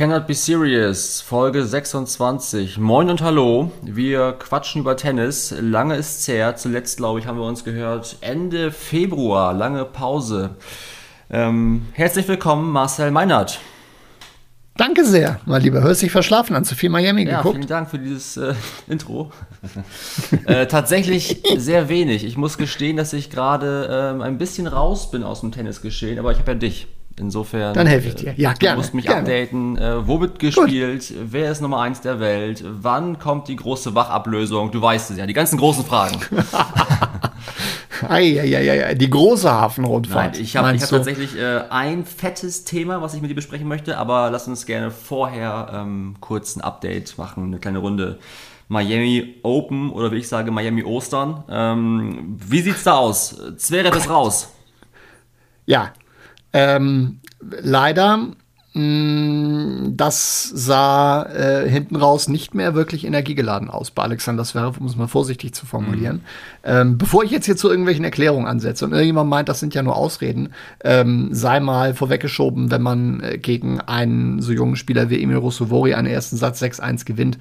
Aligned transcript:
Cannot 0.00 0.26
Be 0.26 0.32
Serious, 0.32 1.20
Folge 1.20 1.66
26. 1.66 2.78
Moin 2.78 3.10
und 3.10 3.20
hallo. 3.20 3.70
Wir 3.82 4.32
quatschen 4.32 4.80
über 4.80 4.96
Tennis. 4.96 5.54
Lange 5.60 5.94
ist 5.96 6.20
es 6.20 6.28
her. 6.28 6.56
Zuletzt, 6.56 6.96
glaube 6.96 7.20
ich, 7.20 7.26
haben 7.26 7.36
wir 7.36 7.44
uns 7.44 7.64
gehört 7.64 8.16
Ende 8.22 8.72
Februar. 8.72 9.52
Lange 9.52 9.84
Pause. 9.84 10.56
Ähm, 11.28 11.82
herzlich 11.92 12.26
willkommen, 12.28 12.72
Marcel 12.72 13.10
Meinert. 13.10 13.60
Danke 14.74 15.04
sehr, 15.04 15.38
mein 15.44 15.60
Lieber. 15.60 15.82
Hörst 15.82 16.00
dich 16.00 16.12
verschlafen 16.12 16.56
an. 16.56 16.64
Zu 16.64 16.76
viel 16.76 16.88
Miami 16.88 17.26
Ja, 17.26 17.36
geguckt? 17.42 17.56
vielen 17.56 17.68
Dank 17.68 17.90
für 17.90 17.98
dieses 17.98 18.38
äh, 18.38 18.54
Intro. 18.88 19.32
äh, 20.46 20.66
tatsächlich 20.66 21.42
sehr 21.58 21.90
wenig. 21.90 22.24
Ich 22.24 22.38
muss 22.38 22.56
gestehen, 22.56 22.96
dass 22.96 23.12
ich 23.12 23.28
gerade 23.28 24.14
ähm, 24.14 24.22
ein 24.22 24.38
bisschen 24.38 24.66
raus 24.66 25.10
bin 25.10 25.24
aus 25.24 25.42
dem 25.42 25.52
Tennisgeschehen, 25.52 26.18
aber 26.18 26.32
ich 26.32 26.38
habe 26.38 26.52
ja 26.52 26.56
dich. 26.56 26.88
Insofern. 27.18 27.74
Dann 27.74 27.86
helfe 27.86 28.08
ich 28.08 28.14
dir. 28.14 28.34
Ja, 28.36 28.52
Du 28.52 28.58
gerne, 28.60 28.76
musst 28.78 28.94
mich 28.94 29.04
gerne. 29.06 29.20
updaten. 29.20 29.76
Äh, 29.76 30.06
wo 30.06 30.20
wird 30.20 30.38
gespielt? 30.38 31.12
Wer 31.24 31.50
ist 31.50 31.60
Nummer 31.60 31.80
1 31.82 32.00
der 32.00 32.18
Welt? 32.20 32.64
Wann 32.66 33.18
kommt 33.18 33.48
die 33.48 33.56
große 33.56 33.94
Wachablösung? 33.94 34.70
Du 34.70 34.80
weißt 34.80 35.10
es 35.10 35.16
ja, 35.18 35.26
die 35.26 35.32
ganzen 35.34 35.58
großen 35.58 35.84
Fragen. 35.84 36.18
Eieieiei, 38.08 38.94
die 38.94 39.10
große 39.10 39.50
Hafenrundfahrt. 39.50 40.32
Nein, 40.34 40.42
ich 40.42 40.56
habe 40.56 40.68
hab 40.68 40.78
du? 40.78 40.86
tatsächlich 40.86 41.36
äh, 41.36 41.64
ein 41.68 42.06
fettes 42.06 42.64
Thema, 42.64 43.02
was 43.02 43.12
ich 43.14 43.20
mit 43.20 43.30
dir 43.30 43.34
besprechen 43.34 43.68
möchte, 43.68 43.98
aber 43.98 44.30
lass 44.30 44.48
uns 44.48 44.64
gerne 44.64 44.90
vorher 44.90 45.70
ähm, 45.74 46.16
kurz 46.20 46.56
ein 46.56 46.62
Update 46.62 47.18
machen, 47.18 47.44
eine 47.44 47.58
kleine 47.58 47.78
Runde. 47.78 48.18
Miami 48.68 49.34
Open 49.42 49.90
oder 49.90 50.12
wie 50.12 50.16
ich 50.18 50.28
sage, 50.28 50.50
Miami 50.52 50.84
Ostern. 50.84 51.42
Ähm, 51.50 52.36
wie 52.38 52.60
sieht's 52.60 52.84
da 52.84 52.94
aus? 52.98 53.36
Zverev 53.56 53.96
ist 53.96 54.08
raus. 54.08 54.48
Ja, 55.66 55.92
ähm, 56.52 57.20
leider, 57.40 58.28
mh, 58.74 59.90
das 59.96 60.50
sah 60.54 61.24
äh, 61.24 61.68
hinten 61.68 61.96
raus 61.96 62.28
nicht 62.28 62.54
mehr 62.54 62.74
wirklich 62.74 63.04
energiegeladen 63.04 63.68
aus 63.70 63.90
bei 63.90 64.02
Alexander 64.02 64.44
Zverev, 64.44 64.78
um 64.80 64.86
es 64.86 64.96
mal 64.96 65.08
vorsichtig 65.08 65.54
zu 65.54 65.66
formulieren. 65.66 66.22
Ähm, 66.62 66.98
bevor 66.98 67.24
ich 67.24 67.30
jetzt 67.30 67.46
hier 67.46 67.56
zu 67.56 67.68
irgendwelchen 67.68 68.04
Erklärungen 68.04 68.46
ansetze 68.46 68.84
und 68.84 68.92
irgendjemand 68.92 69.28
meint, 69.30 69.48
das 69.48 69.60
sind 69.60 69.74
ja 69.74 69.82
nur 69.82 69.96
Ausreden, 69.96 70.50
ähm, 70.84 71.28
sei 71.32 71.60
mal 71.60 71.94
vorweggeschoben, 71.94 72.70
wenn 72.70 72.82
man 72.82 73.20
äh, 73.20 73.38
gegen 73.38 73.80
einen 73.80 74.40
so 74.40 74.52
jungen 74.52 74.76
Spieler 74.76 75.10
wie 75.10 75.22
Emil 75.22 75.36
Rossovori 75.36 75.94
einen 75.94 76.08
ersten 76.08 76.36
Satz 76.36 76.62
6-1 76.62 77.04
gewinnt, 77.04 77.38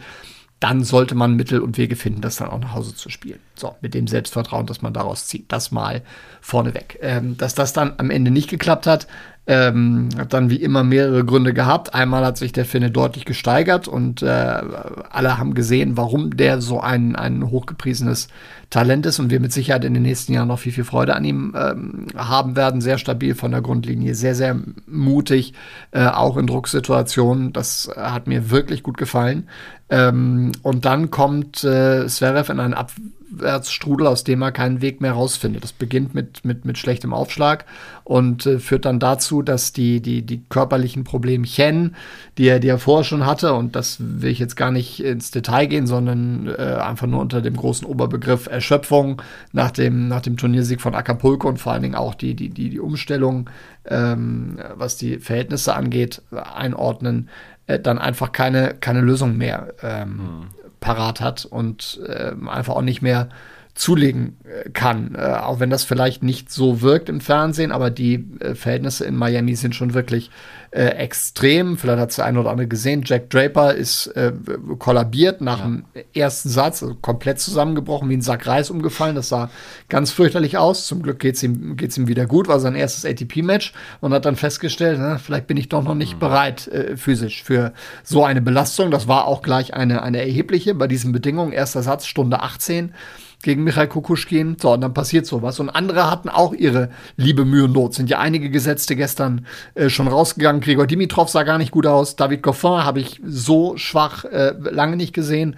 dann 0.60 0.84
sollte 0.84 1.16
man 1.16 1.36
Mittel 1.36 1.62
und 1.62 1.78
Wege 1.78 1.96
finden, 1.96 2.22
das 2.22 2.36
dann 2.38 2.50
auch 2.50 2.60
nach 2.60 2.74
Hause 2.74 2.94
zu 2.94 3.10
spielen. 3.10 3.40
So, 3.56 3.76
mit 3.82 3.94
dem 3.94 4.08
Selbstvertrauen, 4.08 4.66
das 4.66 4.82
man 4.82 4.94
daraus 4.94 5.26
zieht. 5.26 5.52
Das 5.52 5.72
mal 5.72 6.02
vorneweg. 6.42 7.00
Ähm, 7.02 7.38
dass 7.38 7.56
das 7.56 7.72
dann 7.72 7.94
am 7.98 8.10
Ende 8.10 8.30
nicht 8.32 8.50
geklappt 8.50 8.86
hat, 8.86 9.08
ähm, 9.48 10.10
hat 10.16 10.34
dann 10.34 10.52
wie 10.52 10.62
immer 10.62 10.84
mehrere 10.84 11.26
Gründe 11.26 11.54
gehabt. 11.54 11.96
Einmal 11.96 12.24
hat 12.24 12.38
sich 12.38 12.52
der 12.52 12.66
Finne 12.66 12.92
deutlich 12.92 13.26
gesteigert 13.26 13.88
und 13.88 14.22
äh, 14.22 14.28
alle 14.28 15.38
haben 15.40 15.56
gesehen, 15.56 15.98
warum 15.98 16.38
der 16.38 16.62
so 16.62 16.80
ein, 16.82 17.16
ein 17.16 17.50
hochgepriesenes 17.50 18.28
Talent 18.70 19.08
ist 19.08 19.18
und 19.18 19.32
wir 19.32 19.40
mit 19.40 19.52
Sicherheit 19.52 19.86
in 19.86 19.96
den 19.96 20.04
nächsten 20.04 20.34
Jahren 20.34 20.50
noch 20.50 20.60
viel, 20.60 20.72
viel 20.72 20.84
Freude 20.84 21.16
an 21.16 21.26
ihm 21.26 21.56
ähm, 21.58 22.08
haben 22.16 22.56
werden. 22.56 22.82
Sehr 22.82 23.00
stabil 23.00 23.34
von 23.34 23.50
der 23.50 23.62
Grundlinie, 23.62 24.14
sehr, 24.14 24.36
sehr 24.36 24.60
mutig, 24.86 25.54
äh, 25.92 26.06
auch 26.06 26.38
in 26.38 26.46
Drucksituationen. 26.46 27.52
Das 27.52 27.90
hat 27.96 28.28
mir 28.28 28.52
wirklich 28.52 28.84
gut 28.84 28.98
gefallen. 28.98 29.48
Ähm, 29.90 30.52
und 30.62 30.86
dann 30.86 31.10
kommt 31.10 31.64
äh, 31.64 32.06
Zverev 32.08 32.52
in 32.52 32.60
einen 32.60 32.76
Abwärtsstrudel, 32.76 34.06
aus 34.06 34.24
dem 34.24 34.44
er 34.44 34.52
keinen 34.52 34.82
Weg 34.82 35.02
mehr 35.02 35.14
rausfindet. 35.14 35.64
Das 35.64 35.74
beginnt 35.74 36.14
mit, 36.14 36.46
mit, 36.46 36.64
mit 36.64 36.78
schlechtem 36.78 37.12
Aufschlag 37.12 37.66
und 38.04 38.46
äh, 38.46 38.60
führt 38.60 38.86
dann 38.86 39.00
dazu, 39.00 39.42
dass 39.42 39.74
die, 39.74 40.00
die, 40.00 40.22
die 40.22 40.44
körperlichen 40.48 41.06
Problemchen, 41.06 41.96
die 42.38 42.48
er, 42.48 42.60
die 42.60 42.68
er 42.68 42.78
vorher 42.78 43.04
schon 43.04 43.26
hatte, 43.26 43.54
und 43.54 43.76
das 43.76 43.98
will 44.00 44.30
ich 44.30 44.38
jetzt 44.38 44.56
gar 44.56 44.70
nicht 44.70 45.04
ins 45.04 45.32
Detail 45.32 45.66
gehen, 45.66 45.88
sondern 45.88 46.48
äh, 46.48 46.78
einfach 46.80 47.08
nur 47.08 47.22
unter 47.22 47.42
dem 47.42 47.56
großen 47.56 47.88
Oberbegriff 47.88 48.46
Erschöpfung 48.46 49.22
nach 49.54 49.72
dem, 49.72 50.08
nach 50.08 50.22
dem 50.22 50.38
Turniersieg 50.38 50.82
von 50.82 50.94
Acapulco 50.94 51.50
und 51.50 51.58
vor 51.58 51.72
allen 51.72 51.84
Dingen 51.84 51.96
auch 51.96 52.14
die, 52.14 52.36
die, 52.36 52.50
die, 52.50 52.70
die 52.70 52.80
Umstellung, 52.80 53.50
ähm, 53.86 54.60
was 54.76 54.98
die 54.98 55.18
Verhältnisse 55.18 55.74
angeht, 55.74 56.22
einordnen, 56.32 57.30
äh, 57.70 57.80
dann 57.80 58.00
einfach 58.00 58.32
keine, 58.32 58.74
keine 58.74 59.02
Lösung 59.02 59.38
mehr 59.38 59.74
ähm, 59.84 60.48
parat 60.80 61.22
hat 61.22 61.46
und 61.46 62.02
ähm, 62.08 62.50
einfach 62.50 62.76
auch 62.76 62.82
nicht 62.82 63.02
mehr 63.02 63.30
zulegen 63.80 64.38
äh, 64.44 64.70
kann. 64.72 65.16
Äh, 65.16 65.22
auch 65.22 65.62
wenn 65.62 65.70
das 65.70 65.86
vielleicht 65.86 66.22
nicht 66.22 66.52
so 66.52 66.82
wirkt 66.82 67.08
im 67.08 67.22
Fernsehen, 67.22 67.72
aber 67.72 67.90
die 67.90 68.26
äh, 68.42 68.54
Verhältnisse 68.54 69.06
in 69.06 69.16
Miami 69.16 69.56
sind 69.56 69.74
schon 69.74 69.94
wirklich 69.94 70.32
äh, 70.72 70.88
extrem. 70.88 71.78
Vielleicht 71.78 72.00
hat 72.00 72.10
es 72.10 72.18
der 72.18 72.26
eine 72.26 72.42
oder 72.42 72.52
andere 72.52 72.68
gesehen. 72.68 73.04
Jack 73.06 73.30
Draper 73.30 73.74
ist 73.74 74.08
äh, 74.08 74.34
kollabiert 74.80 75.40
nach 75.40 75.62
dem 75.62 75.86
ersten 76.14 76.50
Satz, 76.50 76.84
also 76.84 76.96
komplett 76.96 77.40
zusammengebrochen, 77.40 78.10
wie 78.10 78.18
ein 78.18 78.22
Sack 78.22 78.48
Reis 78.48 78.70
umgefallen. 78.70 79.16
Das 79.16 79.30
sah 79.30 79.50
ganz 79.88 80.12
fürchterlich 80.12 80.58
aus. 80.58 80.86
Zum 80.86 81.02
Glück 81.02 81.20
geht's 81.20 81.42
ihm, 81.42 81.78
geht's 81.78 81.98
ihm 81.98 82.10
wieder 82.10 82.26
gut, 82.26 82.50
war 82.50 82.60
sein 82.60 82.76
erstes 82.76 83.06
ATP-Match 83.06 83.72
und 84.02 84.14
hat 84.14 84.26
dann 84.26 84.36
festgestellt, 84.36 85.00
na, 85.00 85.20
vielleicht 85.20 85.48
bin 85.48 85.56
ich 85.56 85.70
doch 85.70 85.84
noch 85.84 85.96
nicht 85.96 86.20
bereit 86.20 86.68
äh, 86.68 86.98
physisch 86.98 87.44
für 87.44 87.72
so 88.04 88.26
eine 88.26 88.42
Belastung. 88.42 88.92
Das 88.92 89.08
war 89.08 89.26
auch 89.26 89.42
gleich 89.42 89.74
eine, 89.74 90.04
eine 90.04 90.20
erhebliche 90.20 90.76
bei 90.76 90.88
diesen 90.88 91.14
Bedingungen. 91.14 91.54
Erster 91.54 91.82
Satz, 91.82 92.06
Stunde 92.06 92.42
18 92.42 92.94
gegen 93.42 93.64
Michael 93.64 93.88
Kukuschkin. 93.88 94.58
So, 94.60 94.74
und 94.74 94.82
dann 94.82 94.94
passiert 94.94 95.26
sowas. 95.26 95.60
Und 95.60 95.70
andere 95.70 96.10
hatten 96.10 96.30
auch 96.30 96.54
ihre 96.54 96.90
liebe 97.18 97.46
Mühe 97.46 97.66
und 97.66 97.74
Not. 97.74 97.94
Sind 97.94 98.10
ja 98.10 98.20
einige 98.20 98.50
Gesetzte 98.50 98.96
gestern 98.96 99.46
äh, 99.76 99.90
schon 99.90 100.08
rausgegangen. 100.08 100.62
Gregor 100.62 100.88
Dimitrov 100.88 101.30
sah 101.30 101.44
gar 101.44 101.58
nicht 101.58 101.72
gut 101.72 101.88
aus. 101.88 102.16
David 102.16 102.44
Goffin 102.44 102.84
habe 102.84 103.00
ich 103.00 103.22
so 103.26 103.78
schwach 103.78 104.26
äh, 104.26 104.54
lange 104.60 104.98
nicht 104.98 105.14
gesehen. 105.14 105.56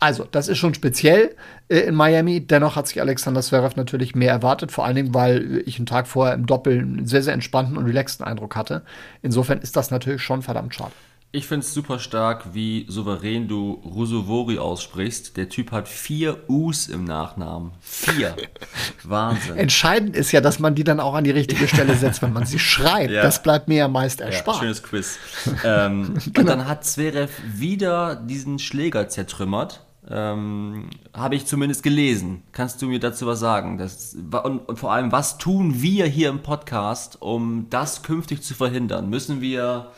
Also, 0.00 0.26
das 0.30 0.48
ist 0.48 0.58
schon 0.58 0.74
speziell 0.74 1.34
äh, 1.68 1.78
in 1.78 1.94
Miami. 1.94 2.40
Dennoch 2.46 2.76
hat 2.76 2.88
sich 2.88 3.00
Alexander 3.00 3.40
Zverev 3.40 3.76
natürlich 3.76 4.14
mehr 4.14 4.30
erwartet. 4.30 4.70
Vor 4.70 4.84
allen 4.84 4.96
Dingen, 4.96 5.14
weil 5.14 5.62
ich 5.66 5.78
einen 5.78 5.86
Tag 5.86 6.06
vorher 6.06 6.34
im 6.34 6.46
Doppel 6.46 6.78
einen 6.78 7.06
sehr, 7.06 7.22
sehr 7.22 7.34
entspannten 7.34 7.76
und 7.76 7.86
relaxten 7.86 8.24
Eindruck 8.24 8.54
hatte. 8.54 8.82
Insofern 9.22 9.60
ist 9.60 9.76
das 9.76 9.90
natürlich 9.90 10.22
schon 10.22 10.42
verdammt 10.42 10.74
schade. 10.74 10.92
Ich 11.34 11.48
finde 11.48 11.66
es 11.66 11.74
super 11.74 11.98
stark, 11.98 12.54
wie 12.54 12.86
souverän 12.88 13.48
du 13.48 13.72
Rusovori 13.84 14.60
aussprichst. 14.60 15.36
Der 15.36 15.48
Typ 15.48 15.72
hat 15.72 15.88
vier 15.88 16.44
U's 16.48 16.86
im 16.86 17.02
Nachnamen. 17.02 17.72
Vier. 17.80 18.36
Wahnsinn. 19.02 19.56
Entscheidend 19.56 20.14
ist 20.14 20.30
ja, 20.30 20.40
dass 20.40 20.60
man 20.60 20.76
die 20.76 20.84
dann 20.84 21.00
auch 21.00 21.14
an 21.14 21.24
die 21.24 21.32
richtige 21.32 21.66
Stelle 21.66 21.96
setzt, 21.96 22.22
wenn 22.22 22.32
man 22.32 22.46
sie 22.46 22.58
schreibt. 22.60 23.10
Ja. 23.10 23.22
Das 23.22 23.42
bleibt 23.42 23.66
mir 23.66 23.78
ja 23.78 23.88
meist 23.88 24.20
Ja, 24.20 24.26
erspart. 24.26 24.58
schönes 24.58 24.80
Quiz. 24.84 25.18
ähm, 25.64 26.14
Genau. 26.26 26.38
Und 26.40 26.46
dann 26.46 26.68
hat 26.68 26.84
Zverev 26.84 27.32
wieder 27.52 28.14
diesen 28.14 28.60
Schläger 28.60 29.08
zertrümmert. 29.08 29.84
Ähm, 30.08 30.88
Habe 31.12 31.34
ich 31.34 31.46
zumindest 31.46 31.82
gelesen. 31.82 32.44
Kannst 32.52 32.80
du 32.80 32.86
mir 32.86 33.00
dazu 33.00 33.26
was 33.26 33.40
sagen? 33.40 33.76
Das, 33.78 34.14
und, 34.44 34.58
und 34.68 34.78
vor 34.78 34.92
allem, 34.92 35.10
was 35.10 35.36
tun 35.38 35.82
wir 35.82 36.06
hier 36.06 36.28
im 36.28 36.42
Podcast, 36.44 37.20
um 37.20 37.66
das 37.70 38.04
künftig 38.04 38.42
zu 38.42 38.54
verhindern? 38.54 39.10
Müssen 39.10 39.40
wir, 39.40 39.90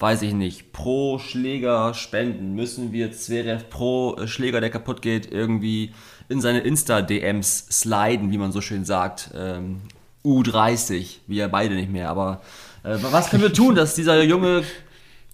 weiß 0.00 0.22
ich 0.22 0.32
nicht, 0.32 0.72
pro 0.72 1.18
Schläger 1.18 1.94
spenden? 1.94 2.54
Müssen 2.54 2.92
wir 2.92 3.12
Zverev 3.12 3.64
pro 3.68 4.16
äh, 4.16 4.26
Schläger, 4.26 4.60
der 4.60 4.70
kaputt 4.70 5.02
geht, 5.02 5.30
irgendwie 5.30 5.92
in 6.28 6.40
seine 6.40 6.60
Insta-DMs 6.60 7.66
sliden, 7.70 8.32
wie 8.32 8.38
man 8.38 8.50
so 8.50 8.60
schön 8.60 8.84
sagt? 8.84 9.30
Ähm, 9.36 9.82
U30, 10.24 11.18
wir 11.26 11.48
beide 11.48 11.74
nicht 11.74 11.90
mehr, 11.90 12.08
aber 12.08 12.40
äh, 12.82 12.96
was 13.00 13.30
können 13.30 13.42
wir 13.42 13.52
tun, 13.52 13.74
dass 13.74 13.94
dieser 13.94 14.22
Junge, 14.22 14.64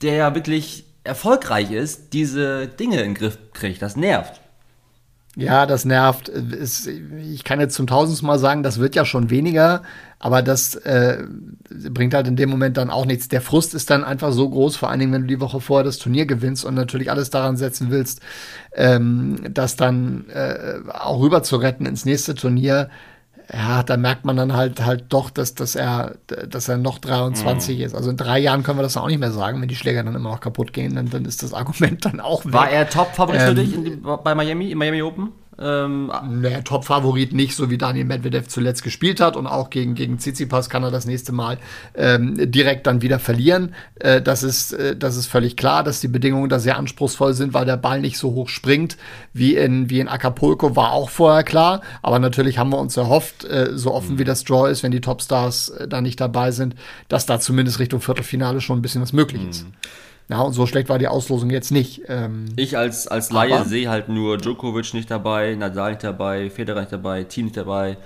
der 0.02 0.14
ja 0.14 0.34
wirklich 0.34 0.84
erfolgreich 1.04 1.70
ist, 1.70 2.12
diese 2.12 2.66
Dinge 2.66 2.96
in 2.96 3.10
den 3.10 3.14
Griff 3.14 3.38
kriegt? 3.52 3.82
Das 3.82 3.96
nervt. 3.96 4.40
Ja, 5.38 5.66
das 5.66 5.84
nervt. 5.84 6.30
Es, 6.30 6.86
ich 6.86 7.44
kann 7.44 7.60
jetzt 7.60 7.74
zum 7.74 7.86
tausendsten 7.86 8.26
Mal 8.26 8.38
sagen, 8.38 8.62
das 8.62 8.78
wird 8.78 8.94
ja 8.94 9.04
schon 9.04 9.28
weniger, 9.28 9.82
aber 10.18 10.40
das 10.40 10.76
äh, 10.76 11.24
bringt 11.90 12.14
halt 12.14 12.26
in 12.26 12.36
dem 12.36 12.48
Moment 12.48 12.78
dann 12.78 12.88
auch 12.88 13.04
nichts. 13.04 13.28
Der 13.28 13.42
Frust 13.42 13.74
ist 13.74 13.90
dann 13.90 14.02
einfach 14.02 14.32
so 14.32 14.48
groß, 14.48 14.76
vor 14.76 14.88
allen 14.88 14.98
Dingen, 14.98 15.12
wenn 15.12 15.22
du 15.22 15.28
die 15.28 15.40
Woche 15.40 15.60
vorher 15.60 15.84
das 15.84 15.98
Turnier 15.98 16.24
gewinnst 16.24 16.64
und 16.64 16.74
natürlich 16.74 17.10
alles 17.10 17.28
daran 17.28 17.58
setzen 17.58 17.90
willst, 17.90 18.22
ähm, 18.74 19.36
das 19.50 19.76
dann 19.76 20.24
äh, 20.30 20.78
auch 20.90 21.20
rüber 21.20 21.42
zu 21.42 21.56
retten 21.56 21.84
ins 21.84 22.06
nächste 22.06 22.34
Turnier. 22.34 22.88
Ja, 23.52 23.82
da 23.84 23.96
merkt 23.96 24.24
man 24.24 24.36
dann 24.36 24.54
halt 24.54 24.84
halt 24.84 25.04
doch, 25.10 25.30
dass, 25.30 25.54
dass 25.54 25.76
er, 25.76 26.16
dass 26.48 26.68
er 26.68 26.78
noch 26.78 26.98
23 26.98 27.80
ist. 27.80 27.94
Also 27.94 28.10
in 28.10 28.16
drei 28.16 28.38
Jahren 28.40 28.64
können 28.64 28.78
wir 28.78 28.82
das 28.82 28.96
auch 28.96 29.06
nicht 29.06 29.20
mehr 29.20 29.30
sagen, 29.30 29.60
wenn 29.60 29.68
die 29.68 29.76
Schläger 29.76 30.02
dann 30.02 30.14
immer 30.16 30.30
noch 30.30 30.40
kaputt 30.40 30.72
gehen, 30.72 30.96
dann, 30.96 31.10
dann 31.10 31.24
ist 31.24 31.42
das 31.42 31.54
Argument 31.54 32.04
dann 32.04 32.20
auch 32.20 32.44
weg. 32.44 32.52
War 32.52 32.70
er 32.70 32.88
Top-Favorit 32.88 33.40
für 33.40 33.50
Ähm, 33.50 33.54
dich 33.56 33.74
in 33.74 34.02
bei 34.02 34.34
Miami, 34.34 34.72
im 34.72 34.78
Miami 34.78 35.02
Open? 35.02 35.32
Ähm, 35.58 36.12
naja, 36.28 36.60
Top-Favorit 36.60 37.32
nicht, 37.32 37.56
so 37.56 37.70
wie 37.70 37.78
Daniel 37.78 38.04
Medvedev 38.04 38.48
zuletzt 38.48 38.82
gespielt 38.82 39.20
hat 39.20 39.36
und 39.36 39.46
auch 39.46 39.70
gegen, 39.70 39.94
gegen 39.94 40.18
Tsitsipas 40.18 40.68
kann 40.68 40.82
er 40.82 40.90
das 40.90 41.06
nächste 41.06 41.32
Mal 41.32 41.58
ähm, 41.94 42.34
direkt 42.50 42.86
dann 42.86 43.00
wieder 43.00 43.18
verlieren. 43.18 43.74
Äh, 43.96 44.20
das, 44.20 44.42
ist, 44.42 44.72
äh, 44.72 44.96
das 44.96 45.16
ist 45.16 45.26
völlig 45.26 45.56
klar, 45.56 45.82
dass 45.82 46.00
die 46.00 46.08
Bedingungen 46.08 46.50
da 46.50 46.58
sehr 46.58 46.76
anspruchsvoll 46.76 47.32
sind, 47.32 47.54
weil 47.54 47.64
der 47.64 47.78
Ball 47.78 48.00
nicht 48.00 48.18
so 48.18 48.32
hoch 48.32 48.48
springt 48.48 48.98
wie 49.32 49.56
in, 49.56 49.88
wie 49.88 50.00
in 50.00 50.08
Acapulco, 50.08 50.76
war 50.76 50.92
auch 50.92 51.08
vorher 51.08 51.42
klar. 51.42 51.80
Aber 52.02 52.18
natürlich 52.18 52.58
haben 52.58 52.70
wir 52.70 52.78
uns 52.78 52.96
erhofft, 52.96 53.44
äh, 53.44 53.70
so 53.74 53.94
offen 53.94 54.14
mhm. 54.14 54.18
wie 54.18 54.24
das 54.24 54.44
Draw 54.44 54.70
ist, 54.70 54.82
wenn 54.82 54.92
die 54.92 55.00
Topstars 55.00 55.70
äh, 55.70 55.88
da 55.88 56.00
nicht 56.00 56.20
dabei 56.20 56.50
sind, 56.50 56.74
dass 57.08 57.24
da 57.24 57.40
zumindest 57.40 57.78
Richtung 57.78 58.00
Viertelfinale 58.00 58.60
schon 58.60 58.78
ein 58.78 58.82
bisschen 58.82 59.00
was 59.00 59.12
möglich 59.12 59.42
ist. 59.48 59.64
Mhm. 59.64 59.72
Ja, 60.28 60.40
und 60.40 60.52
so 60.52 60.66
schlecht 60.66 60.88
war 60.88 60.98
die 60.98 61.06
Auslosung 61.08 61.50
jetzt 61.50 61.70
nicht. 61.70 62.02
Ähm, 62.08 62.46
ich 62.56 62.76
als, 62.76 63.06
als 63.06 63.30
Laie 63.30 63.64
sehe 63.64 63.88
halt 63.88 64.08
nur 64.08 64.38
Djokovic 64.38 64.92
nicht 64.92 65.10
dabei, 65.10 65.54
Nadal 65.54 65.92
nicht 65.92 66.04
dabei, 66.04 66.50
Federer 66.50 66.80
nicht 66.80 66.92
dabei, 66.92 67.24
Team 67.24 67.46
nicht 67.46 67.56
dabei. 67.56 67.96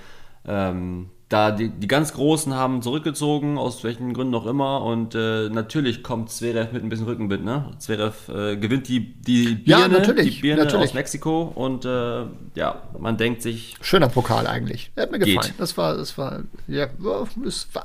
Ähm, 0.47 1.09
da 1.31 1.51
die, 1.51 1.69
die 1.69 1.87
ganz 1.87 2.11
Großen 2.13 2.53
haben 2.53 2.81
zurückgezogen, 2.81 3.57
aus 3.57 3.85
welchen 3.85 4.13
Gründen 4.13 4.35
auch 4.35 4.45
immer. 4.45 4.83
Und 4.83 5.15
äh, 5.15 5.49
natürlich 5.49 6.03
kommt 6.03 6.29
Zverev 6.29 6.73
mit 6.73 6.83
ein 6.83 6.89
bisschen 6.89 7.05
Rückenwind. 7.05 7.45
Ne? 7.45 7.71
Zverev 7.79 8.29
äh, 8.29 8.57
gewinnt 8.57 8.89
die, 8.89 9.13
die 9.13 9.55
Birne, 9.55 9.81
ja, 9.81 9.87
natürlich, 9.87 10.35
die 10.35 10.41
Birne 10.41 10.65
natürlich. 10.65 10.89
aus 10.89 10.93
Mexiko. 10.93 11.43
Und 11.55 11.85
äh, 11.85 12.23
ja, 12.55 12.81
man 12.99 13.15
denkt 13.15 13.41
sich. 13.43 13.77
Schöner 13.81 14.09
Pokal 14.09 14.45
eigentlich. 14.45 14.91
Der 14.97 15.03
hat 15.03 15.11
mir 15.11 15.19
geht. 15.19 15.35
gefallen. 15.35 15.53
Das 15.57 15.77
war, 15.77 15.95
das 15.95 16.17
war, 16.17 16.41
ja, 16.67 16.87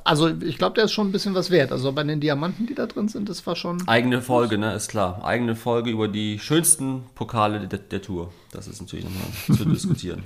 also 0.02 0.28
ich 0.28 0.58
glaube, 0.58 0.74
der 0.74 0.86
ist 0.86 0.92
schon 0.92 1.08
ein 1.08 1.12
bisschen 1.12 1.34
was 1.34 1.50
wert. 1.50 1.70
Also 1.70 1.92
bei 1.92 2.02
den 2.02 2.20
Diamanten, 2.20 2.66
die 2.66 2.74
da 2.74 2.86
drin 2.86 3.06
sind, 3.06 3.28
das 3.28 3.46
war 3.46 3.54
schon. 3.54 3.86
Eigene 3.86 4.22
Folge, 4.22 4.58
ne, 4.58 4.74
ist 4.74 4.88
klar. 4.88 5.24
Eigene 5.24 5.54
Folge 5.54 5.90
über 5.90 6.08
die 6.08 6.40
schönsten 6.40 7.04
Pokale 7.14 7.68
der, 7.68 7.78
der 7.78 8.02
Tour. 8.02 8.32
Das 8.50 8.66
ist 8.66 8.80
natürlich 8.80 9.04
nochmal 9.04 9.58
zu 9.58 9.64
diskutieren. 9.70 10.24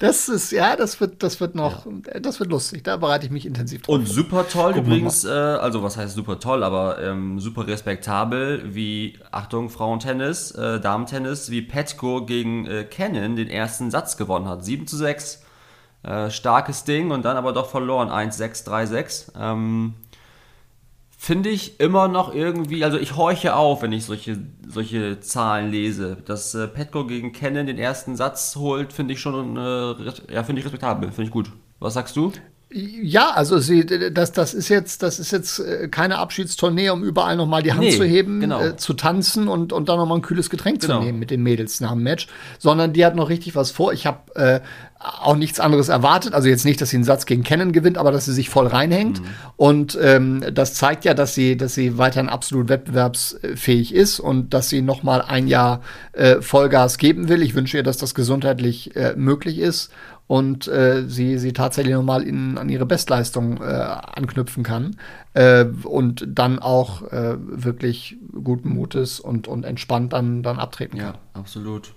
Das 0.00 0.28
ist, 0.28 0.52
ja, 0.52 0.74
das 0.76 1.00
wird, 1.00 1.22
das 1.22 1.40
wird 1.40 1.54
noch, 1.54 1.86
ja. 1.86 2.20
das 2.20 2.40
wird 2.40 2.50
lustig. 2.50 2.57
Da 2.82 2.96
bereite 2.96 3.26
ich 3.26 3.32
mich 3.32 3.46
intensiv 3.46 3.82
drauf. 3.82 3.94
Und 3.94 4.08
super 4.08 4.48
toll 4.48 4.72
Gucken 4.72 4.86
übrigens, 4.86 5.24
äh, 5.24 5.30
also 5.30 5.82
was 5.82 5.96
heißt 5.96 6.14
super 6.14 6.38
toll, 6.38 6.62
aber 6.62 7.02
ähm, 7.02 7.40
super 7.40 7.66
respektabel, 7.66 8.74
wie, 8.74 9.18
Achtung, 9.30 9.70
Frauentennis, 9.70 10.50
äh, 10.52 10.80
Damentennis, 10.80 11.50
wie 11.50 11.62
Petko 11.62 12.24
gegen 12.24 12.66
äh, 12.66 12.84
Cannon 12.84 13.36
den 13.36 13.48
ersten 13.48 13.90
Satz 13.90 14.16
gewonnen 14.16 14.48
hat. 14.48 14.64
7 14.64 14.86
zu 14.86 14.96
6. 14.96 15.44
Äh, 16.02 16.30
starkes 16.30 16.84
Ding 16.84 17.10
und 17.10 17.24
dann 17.24 17.36
aber 17.36 17.52
doch 17.52 17.68
verloren. 17.68 18.08
1-6, 18.08 18.66
3-6. 18.68 19.32
Ähm, 19.38 19.94
finde 21.18 21.48
ich 21.48 21.80
immer 21.80 22.06
noch 22.06 22.32
irgendwie, 22.32 22.84
also 22.84 22.96
ich 22.96 23.16
horche 23.16 23.56
auf, 23.56 23.82
wenn 23.82 23.92
ich 23.92 24.04
solche, 24.04 24.38
solche 24.66 25.18
Zahlen 25.20 25.70
lese. 25.70 26.16
Dass 26.24 26.54
äh, 26.54 26.68
Petko 26.68 27.06
gegen 27.06 27.32
Kennen 27.32 27.66
den 27.66 27.78
ersten 27.78 28.16
Satz 28.16 28.54
holt, 28.56 28.92
finde 28.92 29.14
ich 29.14 29.20
schon, 29.20 29.56
äh, 29.56 30.32
ja, 30.32 30.44
finde 30.44 30.60
ich 30.60 30.64
respektabel, 30.64 31.10
finde 31.10 31.24
ich 31.24 31.30
gut. 31.30 31.50
Was 31.80 31.94
sagst 31.94 32.16
du? 32.16 32.32
Ja, 32.70 33.30
also 33.30 33.58
sie, 33.58 33.86
das, 33.86 34.32
das 34.32 34.52
ist 34.52 34.68
jetzt, 34.68 35.02
das 35.02 35.18
ist 35.18 35.30
jetzt 35.30 35.58
äh, 35.58 35.88
keine 35.88 36.18
Abschiedstournee, 36.18 36.90
um 36.90 37.02
überall 37.02 37.34
nochmal 37.34 37.62
die 37.62 37.72
Hand 37.72 37.80
nee, 37.80 37.96
zu 37.96 38.04
heben, 38.04 38.40
genau. 38.40 38.60
äh, 38.60 38.76
zu 38.76 38.92
tanzen 38.92 39.48
und, 39.48 39.72
und 39.72 39.88
dann 39.88 39.96
nochmal 39.96 40.18
ein 40.18 40.22
kühles 40.22 40.50
Getränk 40.50 40.82
genau. 40.82 40.98
zu 40.98 41.04
nehmen 41.06 41.18
mit 41.18 41.30
den 41.30 41.42
Mädels 41.42 41.80
nach 41.80 41.92
dem 41.92 42.02
Match, 42.02 42.26
sondern 42.58 42.92
die 42.92 43.06
hat 43.06 43.16
noch 43.16 43.30
richtig 43.30 43.56
was 43.56 43.70
vor. 43.70 43.94
Ich 43.94 44.04
habe 44.04 44.34
äh, 44.34 44.60
auch 45.00 45.36
nichts 45.36 45.60
anderes 45.60 45.88
erwartet. 45.88 46.34
Also 46.34 46.48
jetzt 46.48 46.64
nicht, 46.64 46.80
dass 46.80 46.90
sie 46.90 46.96
einen 46.96 47.04
Satz 47.04 47.24
gegen 47.24 47.44
Kennen 47.44 47.72
gewinnt, 47.72 47.98
aber 47.98 48.10
dass 48.10 48.24
sie 48.24 48.32
sich 48.32 48.50
voll 48.50 48.66
reinhängt. 48.66 49.20
Mhm. 49.20 49.26
Und 49.56 49.98
ähm, 50.00 50.44
das 50.52 50.74
zeigt 50.74 51.04
ja, 51.04 51.14
dass 51.14 51.34
sie, 51.34 51.56
dass 51.56 51.74
sie 51.74 51.98
weiterhin 51.98 52.28
absolut 52.28 52.68
wettbewerbsfähig 52.68 53.94
ist 53.94 54.18
und 54.18 54.54
dass 54.54 54.68
sie 54.68 54.82
noch 54.82 55.02
mal 55.02 55.22
ein 55.22 55.46
Jahr 55.46 55.82
äh, 56.12 56.40
Vollgas 56.42 56.98
geben 56.98 57.28
will. 57.28 57.42
Ich 57.42 57.54
wünsche 57.54 57.76
ihr, 57.76 57.82
dass 57.82 57.96
das 57.96 58.14
gesundheitlich 58.14 58.96
äh, 58.96 59.14
möglich 59.16 59.58
ist 59.58 59.90
und 60.26 60.68
äh, 60.68 61.04
sie, 61.08 61.38
sie 61.38 61.52
tatsächlich 61.52 61.94
nochmal 61.94 62.22
in, 62.22 62.58
an 62.58 62.68
ihre 62.68 62.84
Bestleistung 62.84 63.62
äh, 63.62 63.64
anknüpfen 63.64 64.62
kann 64.62 64.96
äh, 65.34 65.64
und 65.64 66.24
dann 66.28 66.58
auch 66.58 67.02
äh, 67.10 67.36
wirklich 67.38 68.18
guten 68.44 68.70
Mutes 68.70 69.20
und, 69.20 69.48
und 69.48 69.64
entspannt 69.64 70.12
dann, 70.12 70.42
dann 70.42 70.58
abtreten 70.58 70.98
kann. 70.98 71.14
Ja, 71.14 71.40
absolut. 71.40 71.94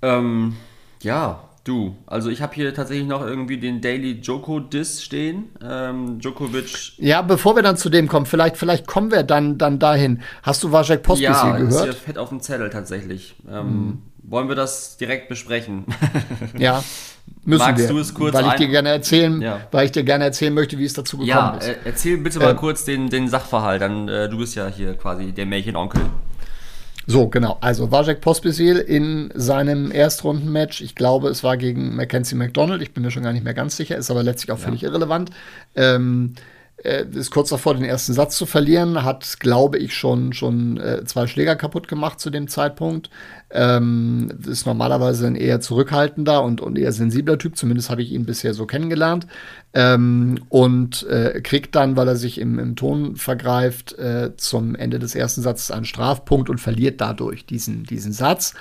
Ähm, 0.00 0.56
ja, 1.02 1.42
du, 1.64 1.96
also 2.06 2.30
ich 2.30 2.42
habe 2.42 2.54
hier 2.54 2.72
tatsächlich 2.74 3.06
noch 3.06 3.22
irgendwie 3.22 3.58
den 3.58 3.80
Daily 3.80 4.20
Joko 4.20 4.60
Diss 4.60 5.02
stehen. 5.02 5.50
Ähm, 5.62 6.18
Djokovic. 6.20 6.92
Ja, 6.98 7.22
bevor 7.22 7.56
wir 7.56 7.62
dann 7.62 7.76
zu 7.76 7.88
dem 7.88 8.06
kommen, 8.06 8.26
vielleicht, 8.26 8.56
vielleicht 8.56 8.86
kommen 8.86 9.10
wir 9.10 9.22
dann, 9.22 9.58
dann 9.58 9.78
dahin. 9.78 10.22
Hast 10.42 10.62
du 10.62 10.72
Wajek 10.72 11.02
Pospisil 11.02 11.32
ja, 11.32 11.56
gehört? 11.56 11.86
Ja, 11.86 11.90
ist 11.90 11.98
fett 11.98 12.18
auf 12.18 12.28
dem 12.28 12.40
Zettel 12.40 12.70
tatsächlich. 12.70 13.34
Ähm, 13.50 13.66
mhm. 13.66 14.02
Wollen 14.22 14.48
wir 14.48 14.54
das 14.54 14.96
direkt 14.96 15.28
besprechen? 15.28 15.84
ja. 16.58 16.82
Müssen 17.46 17.62
Magst 17.62 17.88
wir, 17.88 17.94
du 17.94 17.98
es 17.98 18.14
kurz 18.14 18.34
weil 18.34 18.46
ich 18.46 18.54
dir 18.54 18.68
gerne 18.68 18.88
erzählen, 18.88 19.40
ja. 19.42 19.60
weil 19.70 19.84
ich 19.84 19.92
dir 19.92 20.02
gerne 20.02 20.24
erzählen 20.24 20.52
möchte, 20.52 20.78
wie 20.78 20.84
es 20.84 20.94
dazu 20.94 21.18
gekommen 21.18 21.28
ja, 21.28 21.56
ist. 21.56 21.68
Ja, 21.68 21.74
erzähl 21.84 22.16
bitte 22.16 22.38
mal 22.38 22.52
äh, 22.52 22.54
kurz 22.54 22.84
den, 22.84 23.10
den 23.10 23.28
Sachverhalt. 23.28 23.82
Dann, 23.82 24.08
äh, 24.08 24.30
du 24.30 24.38
bist 24.38 24.54
ja 24.54 24.66
hier 24.66 24.94
quasi 24.94 25.32
der 25.32 25.44
Märchenonkel. 25.44 26.00
So, 27.06 27.28
genau. 27.28 27.58
Also 27.60 27.90
Wajek 27.90 28.20
Pospisil 28.20 28.78
in 28.78 29.30
seinem 29.34 29.92
Erstrundenmatch, 29.92 30.80
ich 30.80 30.94
glaube, 30.94 31.28
es 31.28 31.44
war 31.44 31.56
gegen 31.56 31.94
Mackenzie 31.96 32.34
McDonald, 32.34 32.80
ich 32.82 32.92
bin 32.92 33.02
mir 33.02 33.10
schon 33.10 33.22
gar 33.22 33.32
nicht 33.32 33.44
mehr 33.44 33.54
ganz 33.54 33.76
sicher, 33.76 33.96
ist 33.96 34.10
aber 34.10 34.22
letztlich 34.22 34.52
auch 34.52 34.58
völlig 34.58 34.82
ja. 34.82 34.88
irrelevant. 34.88 35.30
Ähm, 35.74 36.34
äh, 36.82 37.04
ist 37.12 37.30
kurz 37.30 37.50
davor, 37.50 37.74
den 37.74 37.84
ersten 37.84 38.12
Satz 38.12 38.36
zu 38.36 38.46
verlieren, 38.46 39.04
hat, 39.04 39.38
glaube 39.40 39.78
ich, 39.78 39.94
schon, 39.94 40.32
schon 40.32 40.78
äh, 40.78 41.04
zwei 41.04 41.26
Schläger 41.26 41.56
kaputt 41.56 41.88
gemacht 41.88 42.20
zu 42.20 42.30
dem 42.30 42.48
Zeitpunkt. 42.48 43.10
Ähm, 43.50 44.32
ist 44.46 44.66
normalerweise 44.66 45.26
ein 45.26 45.36
eher 45.36 45.60
zurückhaltender 45.60 46.42
und, 46.42 46.60
und 46.60 46.76
eher 46.76 46.92
sensibler 46.92 47.38
Typ, 47.38 47.56
zumindest 47.56 47.90
habe 47.90 48.02
ich 48.02 48.10
ihn 48.10 48.26
bisher 48.26 48.54
so 48.54 48.66
kennengelernt. 48.66 49.26
Ähm, 49.72 50.40
und 50.48 51.06
äh, 51.08 51.40
kriegt 51.42 51.74
dann, 51.74 51.96
weil 51.96 52.08
er 52.08 52.16
sich 52.16 52.38
im, 52.38 52.58
im 52.58 52.76
Ton 52.76 53.16
vergreift, 53.16 53.96
äh, 53.98 54.36
zum 54.36 54.74
Ende 54.74 54.98
des 54.98 55.14
ersten 55.14 55.42
Satzes 55.42 55.70
einen 55.70 55.84
Strafpunkt 55.84 56.50
und 56.50 56.58
verliert 56.60 57.00
dadurch 57.00 57.46
diesen, 57.46 57.84
diesen 57.84 58.12
Satz 58.12 58.54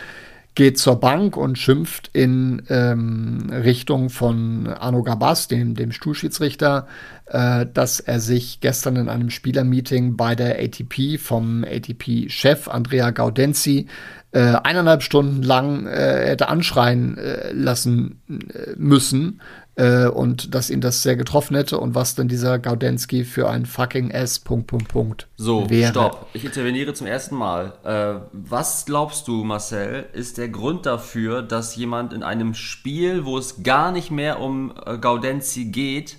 geht 0.55 0.77
zur 0.77 0.99
Bank 0.99 1.35
und 1.35 1.57
schimpft 1.57 2.09
in 2.13 2.63
ähm, 2.69 3.49
Richtung 3.51 4.09
von 4.09 4.67
Arno 4.67 5.03
Gabas, 5.03 5.47
dem, 5.47 5.75
dem 5.75 5.91
Stuhlschiedsrichter, 5.91 6.87
äh, 7.25 7.65
dass 7.73 7.99
er 7.99 8.19
sich 8.19 8.59
gestern 8.59 8.95
in 8.95 9.09
einem 9.09 9.29
Spielermeeting 9.29 10.15
bei 10.15 10.35
der 10.35 10.59
ATP 10.59 11.17
vom 11.17 11.63
ATP-Chef 11.63 12.67
Andrea 12.67 13.11
Gaudenzi 13.11 13.87
äh, 14.31 14.55
eineinhalb 14.63 15.03
Stunden 15.03 15.43
lang 15.43 15.85
äh, 15.87 16.27
hätte 16.27 16.49
anschreien 16.49 17.17
äh, 17.17 17.51
lassen 17.51 18.21
äh, 18.29 18.73
müssen 18.77 19.41
äh, 19.75 20.07
und 20.07 20.53
dass 20.53 20.69
ihn 20.69 20.81
das 20.81 21.01
sehr 21.01 21.15
getroffen 21.15 21.55
hätte 21.55 21.79
und 21.79 21.95
was 21.95 22.15
denn 22.15 22.27
dieser 22.27 22.59
Gaudensky 22.59 23.23
für 23.23 23.49
ein 23.49 23.65
fucking 23.65 24.11
S. 24.11 24.39
Punkt, 24.39 24.67
Punkt, 24.67 24.87
Punkt. 24.87 25.27
So, 25.35 25.69
wäre. 25.69 25.91
stopp. 25.91 26.27
Ich 26.33 26.45
interveniere 26.45 26.93
zum 26.93 27.07
ersten 27.07 27.35
Mal. 27.35 27.73
Äh, 27.83 28.27
was 28.31 28.85
glaubst 28.85 29.27
du, 29.27 29.43
Marcel, 29.43 30.05
ist 30.13 30.37
der 30.37 30.49
Grund 30.49 30.85
dafür, 30.85 31.41
dass 31.41 31.75
jemand 31.75 32.13
in 32.13 32.23
einem 32.23 32.53
Spiel, 32.53 33.25
wo 33.25 33.37
es 33.37 33.63
gar 33.63 33.91
nicht 33.91 34.11
mehr 34.11 34.39
um 34.39 34.73
äh, 34.85 34.97
Gaudenzi 34.97 35.65
geht, 35.65 36.17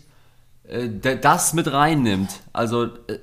äh, 0.65 0.89
das 1.21 1.55
mit 1.55 1.73
reinnimmt? 1.73 2.41
Also, 2.53 2.87
äh, 3.07 3.19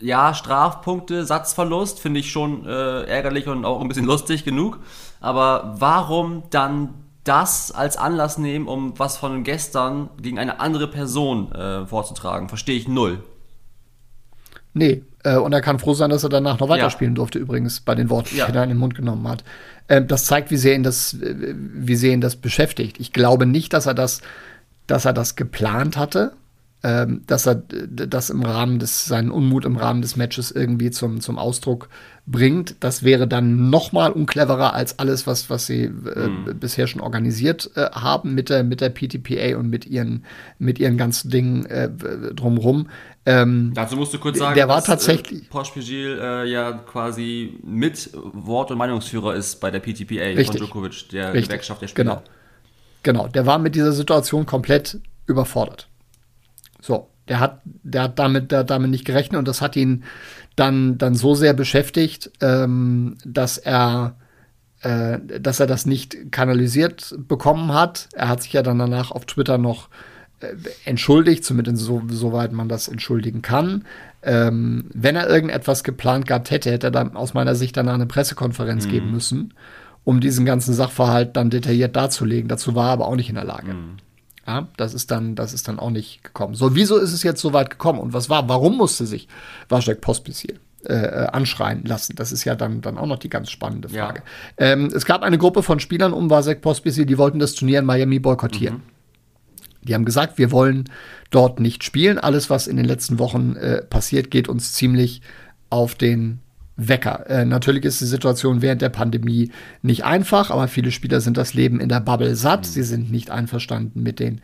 ja, 0.00 0.34
Strafpunkte, 0.34 1.24
Satzverlust 1.24 1.98
finde 1.98 2.20
ich 2.20 2.30
schon 2.30 2.66
äh, 2.66 3.04
ärgerlich 3.04 3.48
und 3.48 3.64
auch 3.64 3.80
ein 3.80 3.88
bisschen 3.88 4.04
lustig 4.06 4.44
genug. 4.44 4.78
Aber 5.20 5.74
warum 5.78 6.44
dann 6.50 6.90
das 7.24 7.72
als 7.72 7.96
Anlass 7.96 8.38
nehmen, 8.38 8.68
um 8.68 8.98
was 8.98 9.16
von 9.16 9.44
gestern 9.44 10.10
gegen 10.20 10.38
eine 10.38 10.60
andere 10.60 10.88
Person 10.88 11.52
äh, 11.52 11.86
vorzutragen. 11.86 12.48
Verstehe 12.48 12.76
ich 12.76 12.86
null. 12.86 13.22
Nee, 14.74 15.02
äh, 15.22 15.36
und 15.36 15.52
er 15.52 15.62
kann 15.62 15.78
froh 15.78 15.94
sein, 15.94 16.10
dass 16.10 16.22
er 16.22 16.28
danach 16.28 16.58
noch 16.58 16.68
weiterspielen 16.68 17.14
ja. 17.14 17.16
durfte, 17.16 17.38
übrigens, 17.38 17.80
bei 17.80 17.94
den 17.94 18.10
Worten, 18.10 18.36
ja. 18.36 18.46
die 18.46 18.56
er 18.56 18.62
in 18.62 18.68
den 18.68 18.78
Mund 18.78 18.94
genommen 18.94 19.26
hat. 19.26 19.44
Ähm, 19.88 20.06
das 20.06 20.26
zeigt, 20.26 20.50
wie 20.50 20.56
sehr 20.56 20.74
ihn 20.74 20.82
das, 20.82 21.16
wie 21.20 21.96
sehr 21.96 22.12
ihn 22.12 22.20
das 22.20 22.36
beschäftigt. 22.36 23.00
Ich 23.00 23.12
glaube 23.12 23.46
nicht, 23.46 23.72
dass 23.72 23.86
er 23.86 23.94
das, 23.94 24.20
dass 24.86 25.04
er 25.04 25.12
das 25.12 25.36
geplant 25.36 25.96
hatte, 25.96 26.32
ähm, 26.84 27.22
dass 27.26 27.46
er 27.46 27.54
das 27.54 28.28
im 28.28 28.42
Rahmen 28.42 28.78
des, 28.78 29.06
seinen 29.06 29.30
Unmut 29.30 29.64
im 29.64 29.76
Rahmen 29.76 30.02
des 30.02 30.16
Matches 30.16 30.50
irgendwie 30.50 30.90
zum, 30.90 31.22
zum 31.22 31.38
Ausdruck 31.38 31.88
bringt. 32.26 32.76
Das 32.80 33.02
wäre 33.02 33.26
dann 33.26 33.70
noch 33.70 33.92
mal 33.92 34.12
uncleverer 34.12 34.74
als 34.74 34.98
alles, 34.98 35.26
was, 35.26 35.48
was 35.48 35.66
sie 35.66 35.84
äh, 35.84 35.88
mhm. 35.88 36.58
bisher 36.60 36.86
schon 36.86 37.00
organisiert 37.00 37.70
äh, 37.74 37.86
haben 37.92 38.34
mit 38.34 38.50
der, 38.50 38.64
mit 38.64 38.82
der 38.82 38.90
PTPA 38.90 39.56
und 39.56 39.70
mit 39.70 39.86
ihren, 39.86 40.26
mit 40.58 40.78
ihren 40.78 40.98
ganzen 40.98 41.30
Dingen 41.30 41.64
äh, 41.64 41.88
drumrum. 41.88 42.90
Ähm, 43.24 43.72
Dazu 43.74 43.96
musst 43.96 44.12
du 44.12 44.18
kurz 44.18 44.36
sagen, 44.36 44.54
der 44.54 44.68
war 44.68 44.76
dass, 44.76 44.84
äh, 44.84 44.88
tatsächlich 44.88 45.48
Pospisil 45.48 46.18
äh, 46.20 46.50
ja 46.50 46.72
quasi 46.72 47.58
mit 47.62 48.10
Wort- 48.12 48.72
und 48.72 48.76
Meinungsführer 48.76 49.34
ist 49.34 49.58
bei 49.60 49.70
der 49.70 49.80
PTPA 49.80 50.22
richtig, 50.22 50.48
von 50.48 50.56
Djokovic, 50.56 51.08
der 51.08 51.32
richtig, 51.32 51.48
Gewerkschaft 51.48 51.80
der 51.80 51.88
Spieler. 51.88 52.04
Genau. 52.04 52.22
Genau, 53.02 53.28
der 53.28 53.46
war 53.46 53.58
mit 53.58 53.74
dieser 53.74 53.92
Situation 53.92 54.44
komplett 54.44 54.98
überfordert. 55.26 55.88
So, 56.84 57.08
der 57.28 57.40
hat, 57.40 57.62
der 57.64 58.02
hat 58.02 58.18
damit, 58.18 58.52
der 58.52 58.58
hat 58.58 58.68
damit 58.68 58.90
nicht 58.90 59.06
gerechnet 59.06 59.38
und 59.38 59.48
das 59.48 59.62
hat 59.62 59.74
ihn 59.74 60.04
dann, 60.54 60.98
dann 60.98 61.14
so 61.14 61.34
sehr 61.34 61.54
beschäftigt, 61.54 62.30
ähm, 62.42 63.16
dass 63.24 63.56
er 63.56 64.16
äh, 64.82 65.18
dass 65.40 65.60
er 65.60 65.66
das 65.66 65.86
nicht 65.86 66.30
kanalisiert 66.30 67.14
bekommen 67.26 67.72
hat. 67.72 68.10
Er 68.12 68.28
hat 68.28 68.42
sich 68.42 68.52
ja 68.52 68.62
dann 68.62 68.78
danach 68.78 69.12
auf 69.12 69.24
Twitter 69.24 69.56
noch 69.56 69.88
äh, 70.40 70.48
entschuldigt, 70.84 71.42
zumindest 71.42 71.78
so, 71.78 72.02
soweit 72.08 72.52
man 72.52 72.68
das 72.68 72.88
entschuldigen 72.88 73.40
kann. 73.40 73.86
Ähm, 74.22 74.90
wenn 74.92 75.16
er 75.16 75.30
irgendetwas 75.30 75.84
geplant 75.84 76.26
gehabt 76.26 76.50
hätte, 76.50 76.70
hätte 76.70 76.88
er 76.88 76.90
dann 76.90 77.16
aus 77.16 77.32
meiner 77.32 77.54
Sicht 77.54 77.78
danach 77.78 77.94
eine 77.94 78.04
Pressekonferenz 78.04 78.84
mhm. 78.84 78.90
geben 78.90 79.10
müssen, 79.10 79.54
um 80.04 80.20
diesen 80.20 80.44
ganzen 80.44 80.74
Sachverhalt 80.74 81.34
dann 81.34 81.48
detailliert 81.48 81.96
darzulegen. 81.96 82.48
Dazu 82.48 82.74
war 82.74 82.88
er 82.88 82.92
aber 82.92 83.08
auch 83.08 83.16
nicht 83.16 83.30
in 83.30 83.36
der 83.36 83.44
Lage. 83.44 83.72
Mhm. 83.72 83.96
Ja, 84.46 84.68
das 84.76 84.92
ist 84.92 85.10
dann, 85.10 85.34
das 85.34 85.54
ist 85.54 85.68
dann 85.68 85.78
auch 85.78 85.90
nicht 85.90 86.22
gekommen. 86.22 86.54
So, 86.54 86.74
wieso 86.74 86.98
ist 86.98 87.12
es 87.12 87.22
jetzt 87.22 87.40
so 87.40 87.52
weit 87.52 87.70
gekommen 87.70 87.98
und 87.98 88.12
was 88.12 88.28
war? 88.28 88.48
Warum 88.48 88.76
musste 88.76 89.06
sich 89.06 89.26
Wajek 89.68 90.00
Pospisil 90.00 90.60
äh, 90.84 90.92
äh, 90.92 91.26
anschreien 91.28 91.84
lassen? 91.84 92.14
Das 92.16 92.30
ist 92.30 92.44
ja 92.44 92.54
dann, 92.54 92.82
dann 92.82 92.98
auch 92.98 93.06
noch 93.06 93.18
die 93.18 93.30
ganz 93.30 93.50
spannende 93.50 93.88
Frage. 93.88 94.22
Ja. 94.58 94.66
Ähm, 94.66 94.86
es 94.94 95.06
gab 95.06 95.22
eine 95.22 95.38
Gruppe 95.38 95.62
von 95.62 95.80
Spielern 95.80 96.12
um 96.12 96.28
Vasek 96.28 96.60
Pospisil, 96.60 97.06
die 97.06 97.16
wollten 97.16 97.38
das 97.38 97.54
Turnier 97.54 97.78
in 97.78 97.86
Miami 97.86 98.18
boykottieren. 98.18 98.76
Mhm. 98.76 98.94
Die 99.84 99.94
haben 99.94 100.04
gesagt, 100.04 100.38
wir 100.38 100.50
wollen 100.50 100.84
dort 101.30 101.60
nicht 101.60 101.84
spielen. 101.84 102.18
Alles, 102.18 102.50
was 102.50 102.66
in 102.66 102.76
den 102.76 102.86
letzten 102.86 103.18
Wochen 103.18 103.56
äh, 103.56 103.82
passiert, 103.82 104.30
geht 104.30 104.48
uns 104.48 104.72
ziemlich 104.72 105.20
auf 105.70 105.94
den 105.94 106.40
Wecker. 106.76 107.24
Äh, 107.28 107.44
natürlich 107.44 107.84
ist 107.84 108.00
die 108.00 108.06
Situation 108.06 108.60
während 108.60 108.82
der 108.82 108.88
Pandemie 108.88 109.52
nicht 109.82 110.04
einfach, 110.04 110.50
aber 110.50 110.66
viele 110.66 110.90
Spieler 110.90 111.20
sind 111.20 111.36
das 111.36 111.54
Leben 111.54 111.78
in 111.78 111.88
der 111.88 112.00
Bubble 112.00 112.34
satt. 112.34 112.62
Mhm. 112.62 112.70
Sie 112.70 112.82
sind 112.82 113.12
nicht 113.12 113.30
einverstanden 113.30 114.02
mit 114.02 114.18
den 114.18 114.40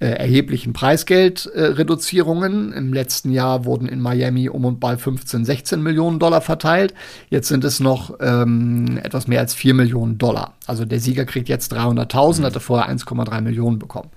äh, 0.00 0.06
erheblichen 0.06 0.72
Preisgeldreduzierungen. 0.72 2.72
Äh, 2.72 2.78
Im 2.78 2.94
letzten 2.94 3.32
Jahr 3.32 3.66
wurden 3.66 3.86
in 3.86 4.00
Miami 4.00 4.48
um 4.48 4.64
und 4.64 4.80
bei 4.80 4.96
15, 4.96 5.44
16 5.44 5.82
Millionen 5.82 6.18
Dollar 6.18 6.40
verteilt. 6.40 6.94
Jetzt 7.28 7.48
sind 7.48 7.64
es 7.64 7.80
noch 7.80 8.16
ähm, 8.20 8.98
etwas 9.02 9.28
mehr 9.28 9.40
als 9.40 9.52
4 9.52 9.74
Millionen 9.74 10.16
Dollar. 10.16 10.54
Also 10.66 10.86
der 10.86 11.00
Sieger 11.00 11.26
kriegt 11.26 11.50
jetzt 11.50 11.74
300.000, 11.74 12.40
mhm. 12.40 12.44
hatte 12.46 12.60
vorher 12.60 12.94
1,3 12.94 13.42
Millionen 13.42 13.78
bekommen. 13.78 14.08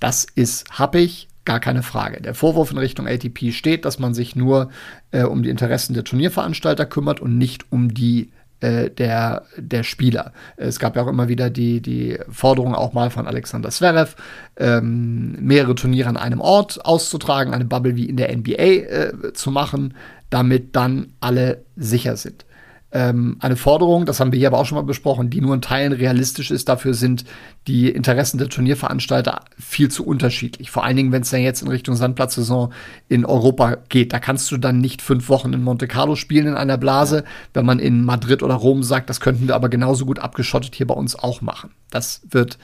Das 0.00 0.26
ist 0.34 0.68
happig, 0.70 1.28
Gar 1.44 1.60
keine 1.60 1.82
Frage. 1.82 2.20
Der 2.20 2.34
Vorwurf 2.34 2.70
in 2.70 2.78
Richtung 2.78 3.08
ATP 3.08 3.52
steht, 3.52 3.84
dass 3.84 3.98
man 3.98 4.14
sich 4.14 4.36
nur 4.36 4.70
äh, 5.10 5.24
um 5.24 5.42
die 5.42 5.50
Interessen 5.50 5.94
der 5.94 6.04
Turnierveranstalter 6.04 6.86
kümmert 6.86 7.20
und 7.20 7.36
nicht 7.36 7.72
um 7.72 7.92
die 7.92 8.30
äh, 8.60 8.90
der, 8.90 9.46
der 9.56 9.82
Spieler. 9.82 10.32
Es 10.56 10.78
gab 10.78 10.94
ja 10.94 11.02
auch 11.02 11.08
immer 11.08 11.28
wieder 11.28 11.50
die, 11.50 11.80
die 11.80 12.16
Forderung 12.30 12.76
auch 12.76 12.92
mal 12.92 13.10
von 13.10 13.26
Alexander 13.26 13.70
Zverev, 13.70 14.14
ähm, 14.56 15.32
mehrere 15.40 15.74
Turniere 15.74 16.08
an 16.08 16.16
einem 16.16 16.40
Ort 16.40 16.84
auszutragen, 16.84 17.52
eine 17.52 17.64
Bubble 17.64 17.96
wie 17.96 18.08
in 18.08 18.16
der 18.16 18.34
NBA 18.36 18.52
äh, 18.52 19.32
zu 19.34 19.50
machen, 19.50 19.94
damit 20.30 20.76
dann 20.76 21.14
alle 21.20 21.64
sicher 21.76 22.16
sind 22.16 22.44
ähm, 22.92 23.36
eine 23.40 23.56
Forderung, 23.56 24.04
das 24.04 24.20
haben 24.20 24.32
wir 24.32 24.38
hier 24.38 24.48
aber 24.48 24.58
auch 24.58 24.66
schon 24.66 24.76
mal 24.76 24.82
besprochen, 24.82 25.30
die 25.30 25.40
nur 25.40 25.54
in 25.54 25.62
Teilen 25.62 25.92
realistisch 25.92 26.50
ist. 26.50 26.68
Dafür 26.68 26.92
sind 26.92 27.24
die 27.66 27.88
Interessen 27.88 28.36
der 28.38 28.48
Turnierveranstalter 28.48 29.40
viel 29.58 29.90
zu 29.90 30.04
unterschiedlich. 30.04 30.70
Vor 30.70 30.84
allen 30.84 30.96
Dingen, 30.96 31.12
wenn 31.12 31.22
es 31.22 31.30
dann 31.30 31.40
jetzt 31.40 31.62
in 31.62 31.68
Richtung 31.68 31.96
Sandplatzsaison 31.96 32.72
in 33.08 33.24
Europa 33.24 33.78
geht. 33.88 34.12
Da 34.12 34.18
kannst 34.18 34.50
du 34.50 34.58
dann 34.58 34.78
nicht 34.78 35.00
fünf 35.00 35.28
Wochen 35.30 35.52
in 35.54 35.62
Monte 35.62 35.88
Carlo 35.88 36.16
spielen 36.16 36.48
in 36.48 36.54
einer 36.54 36.76
Blase, 36.76 37.24
wenn 37.54 37.64
man 37.64 37.78
in 37.78 38.04
Madrid 38.04 38.42
oder 38.42 38.54
Rom 38.54 38.82
sagt, 38.82 39.08
das 39.08 39.20
könnten 39.20 39.48
wir 39.48 39.54
aber 39.54 39.70
genauso 39.70 40.04
gut 40.04 40.18
abgeschottet 40.18 40.74
hier 40.74 40.86
bei 40.86 40.94
uns 40.94 41.16
auch 41.16 41.40
machen. 41.40 41.70
Das 41.90 42.20
wird 42.30 42.58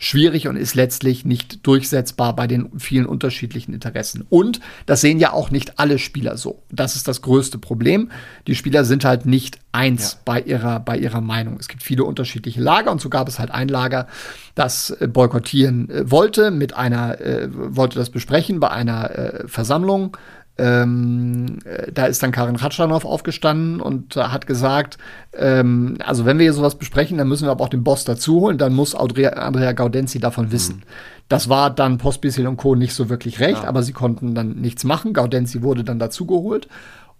schwierig 0.00 0.48
und 0.48 0.56
ist 0.56 0.74
letztlich 0.74 1.24
nicht 1.24 1.64
durchsetzbar 1.66 2.34
bei 2.34 2.46
den 2.46 2.70
vielen 2.78 3.06
unterschiedlichen 3.06 3.74
Interessen. 3.74 4.26
Und 4.28 4.60
das 4.86 5.02
sehen 5.02 5.20
ja 5.20 5.32
auch 5.32 5.50
nicht 5.50 5.78
alle 5.78 5.98
Spieler 5.98 6.36
so. 6.36 6.62
Das 6.70 6.96
ist 6.96 7.06
das 7.06 7.20
größte 7.22 7.58
Problem. 7.58 8.10
Die 8.46 8.54
Spieler 8.54 8.84
sind 8.84 9.04
halt 9.04 9.26
nicht 9.26 9.58
eins 9.72 10.12
ja. 10.12 10.18
bei 10.24 10.40
ihrer, 10.40 10.80
bei 10.80 10.96
ihrer 10.96 11.20
Meinung. 11.20 11.58
Es 11.60 11.68
gibt 11.68 11.82
viele 11.82 12.04
unterschiedliche 12.04 12.60
Lager 12.60 12.90
und 12.90 13.00
so 13.00 13.10
gab 13.10 13.28
es 13.28 13.38
halt 13.38 13.50
ein 13.50 13.68
Lager, 13.68 14.08
das 14.54 14.90
äh, 14.90 15.06
boykottieren 15.06 15.90
äh, 15.90 16.10
wollte, 16.10 16.50
mit 16.50 16.74
einer, 16.74 17.20
äh, 17.20 17.48
wollte 17.52 17.98
das 17.98 18.08
besprechen 18.08 18.58
bei 18.58 18.70
einer 18.70 19.10
äh, 19.10 19.48
Versammlung 19.48 20.16
ähm, 20.60 21.58
äh, 21.64 21.90
da 21.90 22.06
ist 22.06 22.22
dann 22.22 22.32
Karin 22.32 22.56
Ratschanow 22.56 23.04
aufgestanden 23.04 23.80
und 23.80 24.16
hat 24.16 24.46
gesagt, 24.46 24.98
ähm, 25.36 25.96
also 26.04 26.26
wenn 26.26 26.38
wir 26.38 26.44
hier 26.44 26.52
sowas 26.52 26.76
besprechen, 26.76 27.18
dann 27.18 27.28
müssen 27.28 27.46
wir 27.46 27.50
aber 27.50 27.64
auch 27.64 27.70
den 27.70 27.82
Boss 27.82 28.04
dazu 28.04 28.40
holen, 28.40 28.58
dann 28.58 28.74
muss 28.74 28.94
Andrea, 28.94 29.30
Andrea 29.30 29.72
Gaudenzi 29.72 30.20
davon 30.20 30.52
wissen. 30.52 30.76
Mhm. 30.76 30.82
Das 31.28 31.48
war 31.48 31.70
dann 31.70 31.98
Postbisil 31.98 32.46
und 32.46 32.56
Co. 32.56 32.74
nicht 32.74 32.92
so 32.92 33.08
wirklich 33.08 33.40
recht, 33.40 33.62
ja. 33.62 33.68
aber 33.68 33.82
sie 33.82 33.92
konnten 33.92 34.34
dann 34.34 34.56
nichts 34.56 34.84
machen. 34.84 35.12
Gaudenzi 35.12 35.62
wurde 35.62 35.84
dann 35.84 35.98
dazugeholt. 35.98 36.68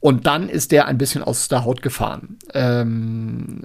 Und 0.00 0.26
dann 0.26 0.48
ist 0.48 0.72
der 0.72 0.86
ein 0.86 0.96
bisschen 0.96 1.22
aus 1.22 1.48
der 1.48 1.64
Haut 1.64 1.82
gefahren. 1.82 2.38
Ähm, 2.54 3.60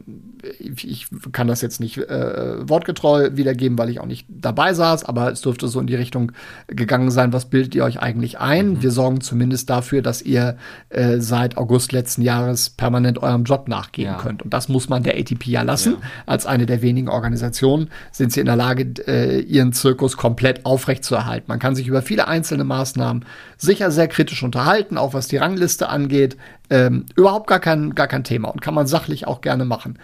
ich 0.59 1.07
kann 1.31 1.47
das 1.47 1.61
jetzt 1.61 1.79
nicht 1.79 1.97
äh, 1.97 2.69
wortgetreu 2.69 3.31
wiedergeben, 3.33 3.77
weil 3.77 3.89
ich 3.89 3.99
auch 3.99 4.05
nicht 4.05 4.27
dabei 4.29 4.73
saß, 4.73 5.05
aber 5.05 5.31
es 5.31 5.41
dürfte 5.41 5.67
so 5.67 5.79
in 5.79 5.87
die 5.87 5.95
Richtung 5.95 6.33
gegangen 6.67 7.09
sein, 7.09 7.33
was 7.33 7.45
bildet 7.45 7.73
ihr 7.75 7.83
euch 7.83 7.99
eigentlich 7.99 8.39
ein? 8.39 8.71
Mhm. 8.71 8.83
Wir 8.83 8.91
sorgen 8.91 9.21
zumindest 9.21 9.69
dafür, 9.69 10.01
dass 10.01 10.21
ihr 10.21 10.57
äh, 10.89 11.19
seit 11.19 11.57
August 11.57 11.91
letzten 11.91 12.21
Jahres 12.21 12.69
permanent 12.69 13.21
eurem 13.21 13.43
Job 13.43 13.67
nachgehen 13.67 14.11
ja. 14.11 14.17
könnt. 14.17 14.43
Und 14.43 14.53
das 14.53 14.69
muss 14.69 14.89
man 14.89 15.03
der 15.03 15.17
ATP 15.17 15.47
ja 15.47 15.61
lassen. 15.61 15.93
Ja. 15.93 16.07
Als 16.25 16.45
eine 16.45 16.65
der 16.65 16.81
wenigen 16.81 17.07
Organisationen 17.07 17.89
sind 18.11 18.31
sie 18.33 18.41
in 18.41 18.45
der 18.45 18.55
Lage, 18.55 18.93
äh, 19.07 19.39
ihren 19.39 19.73
Zirkus 19.73 20.17
komplett 20.17 20.65
aufrechtzuerhalten. 20.65 21.45
Man 21.47 21.59
kann 21.59 21.75
sich 21.75 21.87
über 21.87 22.01
viele 22.01 22.27
einzelne 22.27 22.63
Maßnahmen 22.63 23.25
sicher 23.57 23.91
sehr 23.91 24.07
kritisch 24.07 24.43
unterhalten, 24.43 24.97
auch 24.97 25.13
was 25.13 25.27
die 25.27 25.37
Rangliste 25.37 25.89
angeht. 25.89 26.24
Ähm, 26.69 27.05
überhaupt 27.15 27.47
gar 27.47 27.59
kein, 27.59 27.95
gar 27.95 28.07
kein 28.07 28.23
Thema 28.23 28.49
und 28.49 28.61
kann 28.61 28.73
man 28.73 28.87
sachlich 28.87 29.27
auch 29.27 29.41
gerne 29.41 29.65
machen. 29.65 29.99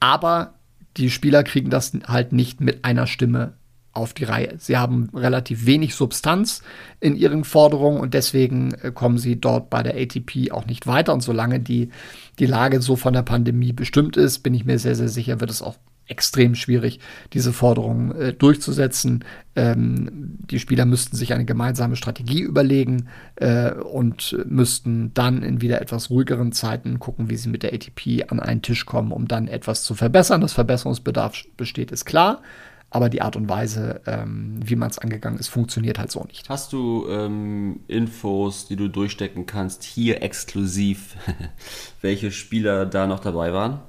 Aber 0.00 0.54
die 0.96 1.10
Spieler 1.10 1.42
kriegen 1.42 1.70
das 1.70 1.92
halt 2.06 2.32
nicht 2.32 2.60
mit 2.60 2.84
einer 2.84 3.06
Stimme 3.06 3.54
auf 3.92 4.12
die 4.12 4.24
Reihe. 4.24 4.54
Sie 4.58 4.76
haben 4.76 5.08
relativ 5.14 5.66
wenig 5.66 5.94
Substanz 5.94 6.62
in 7.00 7.16
ihren 7.16 7.44
Forderungen 7.44 7.98
und 7.98 8.14
deswegen 8.14 8.74
äh, 8.74 8.92
kommen 8.92 9.18
sie 9.18 9.40
dort 9.40 9.70
bei 9.70 9.82
der 9.82 9.94
ATP 9.94 10.52
auch 10.52 10.66
nicht 10.66 10.86
weiter. 10.86 11.14
Und 11.14 11.22
solange 11.22 11.60
die, 11.60 11.90
die 12.38 12.46
Lage 12.46 12.82
so 12.82 12.96
von 12.96 13.14
der 13.14 13.22
Pandemie 13.22 13.72
bestimmt 13.72 14.16
ist, 14.16 14.40
bin 14.40 14.54
ich 14.54 14.64
mir 14.64 14.78
sehr, 14.78 14.94
sehr 14.94 15.08
sicher, 15.08 15.40
wird 15.40 15.50
es 15.50 15.62
auch 15.62 15.76
extrem 16.08 16.54
schwierig, 16.54 17.00
diese 17.32 17.52
Forderungen 17.52 18.14
äh, 18.14 18.32
durchzusetzen. 18.32 19.24
Ähm, 19.54 20.38
die 20.50 20.58
Spieler 20.58 20.84
müssten 20.84 21.16
sich 21.16 21.32
eine 21.32 21.44
gemeinsame 21.44 21.96
Strategie 21.96 22.40
überlegen 22.40 23.08
äh, 23.36 23.72
und 23.72 24.36
müssten 24.46 25.12
dann 25.14 25.42
in 25.42 25.60
wieder 25.60 25.80
etwas 25.80 26.10
ruhigeren 26.10 26.52
Zeiten 26.52 26.98
gucken, 26.98 27.30
wie 27.30 27.36
sie 27.36 27.48
mit 27.48 27.62
der 27.62 27.72
ATP 27.72 28.30
an 28.30 28.40
einen 28.40 28.62
Tisch 28.62 28.86
kommen, 28.86 29.12
um 29.12 29.28
dann 29.28 29.48
etwas 29.48 29.82
zu 29.82 29.94
verbessern. 29.94 30.40
Das 30.40 30.52
Verbesserungsbedarf 30.52 31.44
besteht, 31.56 31.90
ist 31.90 32.04
klar. 32.04 32.42
Aber 32.88 33.08
die 33.08 33.20
Art 33.20 33.34
und 33.34 33.48
Weise, 33.48 34.00
ähm, 34.06 34.60
wie 34.64 34.76
man 34.76 34.88
es 34.88 34.98
angegangen 34.98 35.40
ist, 35.40 35.48
funktioniert 35.48 35.98
halt 35.98 36.12
so 36.12 36.22
nicht. 36.22 36.48
Hast 36.48 36.72
du 36.72 37.06
ähm, 37.10 37.80
Infos, 37.88 38.68
die 38.68 38.76
du 38.76 38.88
durchstecken 38.88 39.44
kannst, 39.44 39.82
hier 39.82 40.22
exklusiv, 40.22 41.16
welche 42.00 42.30
Spieler 42.30 42.86
da 42.86 43.08
noch 43.08 43.18
dabei 43.18 43.52
waren? 43.52 43.80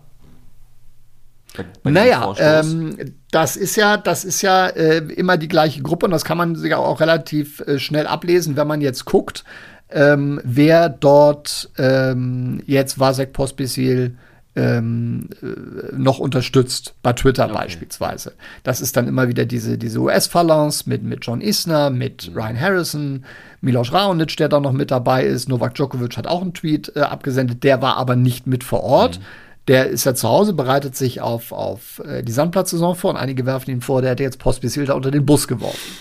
Bei 1.84 1.92
naja, 1.92 2.34
ähm, 2.38 2.98
das 3.32 3.56
ist 3.56 3.76
ja, 3.76 3.98
das 3.98 4.24
ist 4.26 4.42
ja 4.42 4.68
äh, 4.68 4.98
immer 4.98 5.38
die 5.38 5.48
gleiche 5.48 5.82
Gruppe 5.82 6.06
und 6.06 6.12
das 6.12 6.26
kann 6.26 6.38
man 6.38 6.56
sich 6.56 6.74
auch 6.74 7.00
relativ 7.00 7.62
äh, 7.62 7.80
schnell 7.80 8.08
ablesen, 8.08 8.56
wenn 8.56 8.68
man 8.68 8.82
jetzt 8.82 9.06
guckt, 9.06 9.44
ähm, 9.90 10.40
wer 10.44 10.90
dort 10.90 11.70
ähm, 11.78 12.62
jetzt 12.66 13.00
Vasek 13.00 13.34
Pospisil 13.34 14.18
ähm, 14.56 15.30
äh, 15.42 15.96
noch 15.96 16.20
unterstützt, 16.20 16.96
bei 17.04 17.14
Twitter 17.14 17.46
okay. 17.46 17.54
beispielsweise. 17.54 18.34
Das 18.64 18.82
ist 18.82 18.98
dann 18.98 19.08
immer 19.08 19.28
wieder 19.28 19.46
diese, 19.46 19.78
diese 19.78 20.00
US-Phalanx 20.00 20.88
mit, 20.88 21.04
mit 21.04 21.26
John 21.26 21.42
Isner, 21.42 21.90
mit 21.90 22.30
mhm. 22.30 22.38
Ryan 22.38 22.60
Harrison, 22.60 23.26
Milos 23.62 23.94
Raonic, 23.94 24.36
der 24.38 24.50
da 24.50 24.60
noch 24.60 24.74
mit 24.74 24.92
dabei 24.92 25.26
ist. 25.26 25.48
Novak 25.48 25.76
Djokovic 25.76 26.18
hat 26.18 26.28
auch 26.28 26.42
einen 26.42 26.54
Tweet 26.54 26.92
äh, 26.96 27.02
abgesendet, 27.02 27.64
der 27.64 27.82
war 27.82 27.98
aber 27.98 28.16
nicht 28.16 28.48
mit 28.48 28.64
vor 28.64 28.84
Ort. 28.84 29.20
Mhm 29.20 29.24
der 29.68 29.88
ist 29.88 30.06
ja 30.06 30.16
zu 30.16 30.28
Hause, 30.28 30.54
bereitet 30.54 30.96
sich 30.96 31.22
auf, 31.22 31.52
auf 31.52 32.02
äh, 32.06 32.24
die 32.24 32.32
Sandplatzsaison 32.32 32.96
vor 32.96 33.12
und 33.12 33.18
einige 33.18 33.46
werfen 33.46 33.72
ihn 33.72 33.82
vor, 33.82 34.02
der 34.02 34.12
hätte 34.12 34.24
jetzt 34.24 34.40
Pospisil 34.40 34.86
da 34.86 34.94
unter 34.94 35.12
den 35.12 35.26
Bus 35.26 35.48
geworfen. 35.48 35.98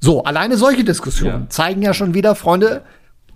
So, 0.00 0.24
alleine 0.24 0.58
solche 0.58 0.84
Diskussionen 0.84 1.44
ja. 1.44 1.50
zeigen 1.50 1.80
ja 1.80 1.94
schon 1.94 2.12
wieder, 2.12 2.34
Freunde, 2.34 2.82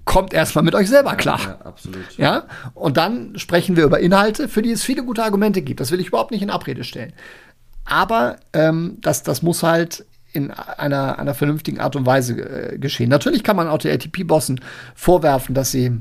kommt 0.04 0.34
erstmal 0.34 0.64
mit 0.64 0.74
euch 0.74 0.88
selber 0.88 1.16
klar. 1.16 1.40
Ja, 1.40 1.66
absolut. 1.66 2.18
Ja, 2.18 2.44
und 2.74 2.96
dann 2.96 3.38
sprechen 3.38 3.76
wir 3.76 3.84
über 3.84 4.00
Inhalte, 4.00 4.48
für 4.48 4.62
die 4.62 4.72
es 4.72 4.82
viele 4.82 5.04
gute 5.04 5.22
Argumente 5.22 5.62
gibt. 5.62 5.80
Das 5.80 5.90
will 5.90 6.00
ich 6.00 6.08
überhaupt 6.08 6.30
nicht 6.30 6.42
in 6.42 6.50
Abrede 6.50 6.84
stellen. 6.84 7.12
Aber 7.84 8.36
ähm, 8.52 8.98
das, 9.00 9.22
das 9.22 9.42
muss 9.42 9.62
halt 9.62 10.04
in 10.32 10.50
einer, 10.50 11.18
einer 11.18 11.34
vernünftigen 11.34 11.80
Art 11.80 11.96
und 11.96 12.04
Weise 12.04 12.34
äh, 12.40 12.78
geschehen. 12.78 13.08
Natürlich 13.08 13.42
kann 13.42 13.56
man 13.56 13.68
auch 13.68 13.78
der 13.78 13.94
ATP-Bossen 13.94 14.60
vorwerfen, 14.94 15.54
dass 15.54 15.70
sie 15.70 16.00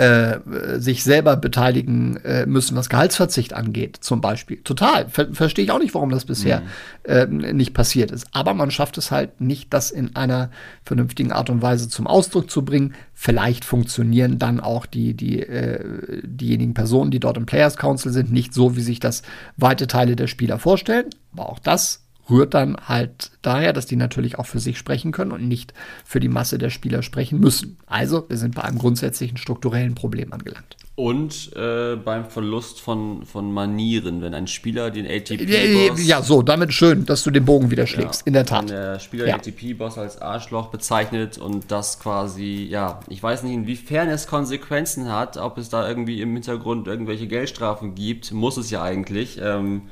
äh, 0.00 0.80
sich 0.80 1.04
selber 1.04 1.36
beteiligen 1.36 2.16
äh, 2.24 2.46
müssen, 2.46 2.74
was 2.74 2.88
Gehaltsverzicht 2.88 3.52
angeht, 3.52 3.98
zum 4.00 4.22
Beispiel. 4.22 4.62
Total. 4.62 5.06
Ver 5.10 5.34
Verstehe 5.34 5.66
ich 5.66 5.70
auch 5.72 5.78
nicht, 5.78 5.92
warum 5.92 6.08
das 6.08 6.24
bisher 6.24 6.62
mhm. 7.06 7.44
äh, 7.44 7.52
nicht 7.52 7.74
passiert 7.74 8.10
ist. 8.10 8.26
Aber 8.32 8.54
man 8.54 8.70
schafft 8.70 8.96
es 8.96 9.10
halt 9.10 9.42
nicht, 9.42 9.74
das 9.74 9.90
in 9.90 10.16
einer 10.16 10.50
vernünftigen 10.84 11.32
Art 11.32 11.50
und 11.50 11.60
Weise 11.60 11.90
zum 11.90 12.06
Ausdruck 12.06 12.50
zu 12.50 12.64
bringen. 12.64 12.94
Vielleicht 13.12 13.66
funktionieren 13.66 14.38
dann 14.38 14.60
auch 14.60 14.86
die, 14.86 15.12
die, 15.12 15.40
äh, 15.40 16.22
diejenigen 16.22 16.72
Personen, 16.72 17.10
die 17.10 17.20
dort 17.20 17.36
im 17.36 17.44
Players 17.44 17.76
Council 17.76 18.10
sind, 18.10 18.32
nicht 18.32 18.54
so, 18.54 18.76
wie 18.76 18.82
sich 18.82 19.00
das 19.00 19.20
weite 19.58 19.86
Teile 19.86 20.16
der 20.16 20.28
Spieler 20.28 20.58
vorstellen. 20.58 21.10
Aber 21.34 21.50
auch 21.50 21.58
das 21.58 22.06
rührt 22.30 22.54
dann 22.54 22.76
halt 22.86 23.32
daher, 23.42 23.72
dass 23.72 23.86
die 23.86 23.96
natürlich 23.96 24.38
auch 24.38 24.46
für 24.46 24.60
sich 24.60 24.78
sprechen 24.78 25.12
können 25.12 25.32
und 25.32 25.46
nicht 25.46 25.74
für 26.04 26.20
die 26.20 26.28
Masse 26.28 26.58
der 26.58 26.70
Spieler 26.70 27.02
sprechen 27.02 27.40
müssen. 27.40 27.76
Also, 27.86 28.26
wir 28.28 28.36
sind 28.36 28.54
bei 28.54 28.62
einem 28.62 28.78
grundsätzlichen 28.78 29.36
strukturellen 29.36 29.94
Problem 29.94 30.32
angelangt. 30.32 30.76
Und 30.96 31.56
äh, 31.56 31.96
beim 31.96 32.26
Verlust 32.26 32.80
von, 32.80 33.24
von 33.24 33.50
Manieren, 33.50 34.20
wenn 34.20 34.34
ein 34.34 34.46
Spieler 34.46 34.90
den 34.90 35.06
ATP. 35.06 35.46
-Boss 35.46 36.02
ja, 36.02 36.20
so, 36.20 36.42
damit 36.42 36.74
schön, 36.74 37.06
dass 37.06 37.22
du 37.22 37.30
den 37.30 37.46
Bogen 37.46 37.70
wieder 37.70 37.86
schlägst, 37.86 38.22
ja, 38.22 38.26
in 38.26 38.32
der 38.34 38.44
Tat. 38.44 38.62
Wenn 38.62 38.68
der 38.68 38.98
Spieler 38.98 39.26
ja. 39.26 39.38
den 39.38 39.40
ATP-Boss 39.40 39.96
als 39.96 40.20
Arschloch 40.20 40.66
bezeichnet 40.66 41.38
und 41.38 41.70
das 41.70 42.00
quasi, 42.00 42.66
ja, 42.70 43.00
ich 43.08 43.22
weiß 43.22 43.44
nicht, 43.44 43.54
inwiefern 43.54 44.10
es 44.10 44.26
Konsequenzen 44.26 45.10
hat, 45.10 45.38
ob 45.38 45.56
es 45.56 45.70
da 45.70 45.88
irgendwie 45.88 46.20
im 46.20 46.34
Hintergrund 46.34 46.86
irgendwelche 46.86 47.26
Geldstrafen 47.26 47.94
gibt, 47.94 48.32
muss 48.32 48.58
es 48.58 48.70
ja 48.70 48.82
eigentlich. 48.82 49.40
Ähm, 49.42 49.82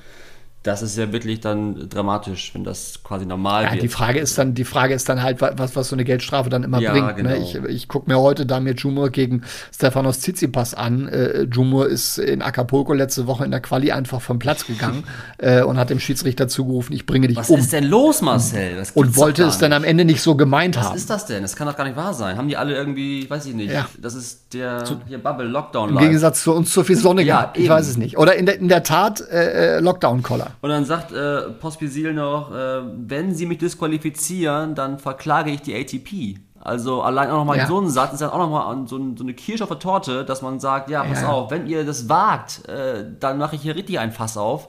das 0.65 0.83
ist 0.83 0.99
ja 0.99 1.13
wirklich 1.13 1.41
dann 1.41 1.89
dramatisch, 1.89 2.53
wenn 2.53 2.65
das 2.65 3.01
quasi 3.05 3.25
normal 3.25 3.65
ja, 3.65 3.73
wird. 3.73 3.83
Die 3.83 3.89
Frage 3.89 4.19
ist 4.19 4.37
dann, 4.39 4.55
die 4.55 4.65
Frage 4.65 4.93
ist 4.93 5.09
dann 5.09 5.23
halt, 5.23 5.41
was, 5.41 5.77
was 5.77 5.89
so 5.89 5.95
eine 5.95 6.05
Geldstrafe 6.05 6.51
dann 6.51 6.65
immer 6.65 6.81
ja, 6.81 6.91
bringt. 6.91 7.07
Ne? 7.07 7.15
Genau. 7.15 7.31
Ne? 7.31 7.37
Ich, 7.39 7.55
ich 7.55 7.89
gucke 7.89 8.11
mir 8.11 8.19
heute 8.19 8.45
Damir 8.45 8.75
Jumur 8.75 9.11
gegen 9.11 9.43
Stefanos 9.73 10.19
Tsitsipas 10.19 10.75
an. 10.75 11.07
Äh, 11.07 11.43
Jumur 11.43 11.89
ist 11.89 12.19
in 12.19 12.43
Acapulco 12.43 12.93
letzte 12.93 13.29
Woche 13.29 13.45
in 13.45 13.53
der 13.53 13.61
Quali 13.61 13.93
einfach 13.93 14.21
vom 14.21 14.41
Platz 14.41 14.67
gegangen 14.67 15.05
äh, 15.39 15.63
und 15.63 15.79
hat 15.79 15.91
dem 15.91 16.01
Schiedsrichter 16.01 16.49
zugerufen, 16.49 16.93
ich 16.93 17.07
bringe 17.07 17.29
dich 17.29 17.37
was 17.37 17.51
um. 17.51 17.59
Was 17.59 17.67
ist 17.67 17.73
denn 17.73 17.85
los, 17.85 18.21
Marcel? 18.21 18.83
und 18.95 19.17
wollte 19.17 19.45
es 19.45 19.59
dann 19.59 19.73
am 19.73 19.85
Ende 19.85 20.05
nicht 20.05 20.21
so 20.21 20.35
gemeint 20.35 20.77
was 20.77 20.87
haben. 20.87 20.95
Was 20.95 21.01
ist 21.03 21.11
das 21.11 21.27
denn? 21.27 21.43
Das 21.43 21.55
kann 21.55 21.69
doch 21.69 21.77
gar 21.77 21.85
nicht 21.85 21.97
wahr 21.97 22.15
sein. 22.15 22.37
Haben 22.37 22.49
die 22.49 22.57
alle 22.57 22.75
irgendwie, 22.75 23.31
weiß 23.31 23.47
ich 23.47 23.55
nicht, 23.55 23.73
ja. 23.73 23.87
das 23.97 24.15
ist 24.15 24.53
der 24.53 24.85
zu, 24.85 25.01
hier 25.07 25.19
Bubble 25.19 25.47
Lockdown 25.47 25.91
Im 25.91 25.99
Gegensatz 25.99 26.43
zu 26.43 26.53
uns 26.53 26.73
zu 26.73 26.83
viel 26.83 26.97
Sonne 26.97 27.23
ja, 27.23 27.37
gehabt. 27.37 27.59
Ich 27.59 27.69
weiß 27.69 27.87
es 27.87 27.97
nicht. 27.97 28.19
Oder 28.19 28.35
in 28.35 28.47
der, 28.47 28.59
in 28.59 28.69
der 28.69 28.83
Tat 28.83 29.21
äh, 29.21 29.77
äh 29.77 29.81
Und 30.61 30.71
dann 30.71 30.85
sagt 30.85 31.13
äh, 31.13 31.51
Pospisil 31.51 32.13
noch, 32.13 32.53
äh, 32.53 32.83
wenn 32.97 33.35
sie 33.35 33.47
mich 33.47 33.59
disqualifizieren, 33.59 34.75
dann 34.75 34.99
verklage 34.99 35.51
ich 35.51 35.63
die 35.63 35.75
ATP. 35.75 36.41
Also 36.61 37.03
allein 37.03 37.31
auch 37.31 37.39
nochmal 37.39 37.59
ja. 37.59 37.67
so 37.67 37.81
ein 37.81 37.89
Satz 37.89 38.15
ist 38.15 38.21
dann 38.21 38.31
auch 38.31 38.39
nochmal 38.39 38.87
so, 38.87 38.99
so 39.17 39.23
eine 39.23 39.35
Kirsche 39.35 39.63
auf 39.63 39.71
der 39.71 39.79
Torte, 39.79 40.25
dass 40.25 40.43
man 40.43 40.61
sagt, 40.61 40.91
ja, 40.91 41.05
pass 41.05 41.23
ja. 41.23 41.29
auf, 41.29 41.51
wenn 41.51 41.67
ihr 41.67 41.85
das 41.85 42.09
wagt, 42.09 42.69
äh, 42.69 43.05
dann 43.19 43.39
mache 43.39 43.57
ich 43.57 43.63
hier 43.63 43.77
richtig 43.77 43.99
ein 43.99 44.13
Fass 44.13 44.37
auf. 44.37 44.69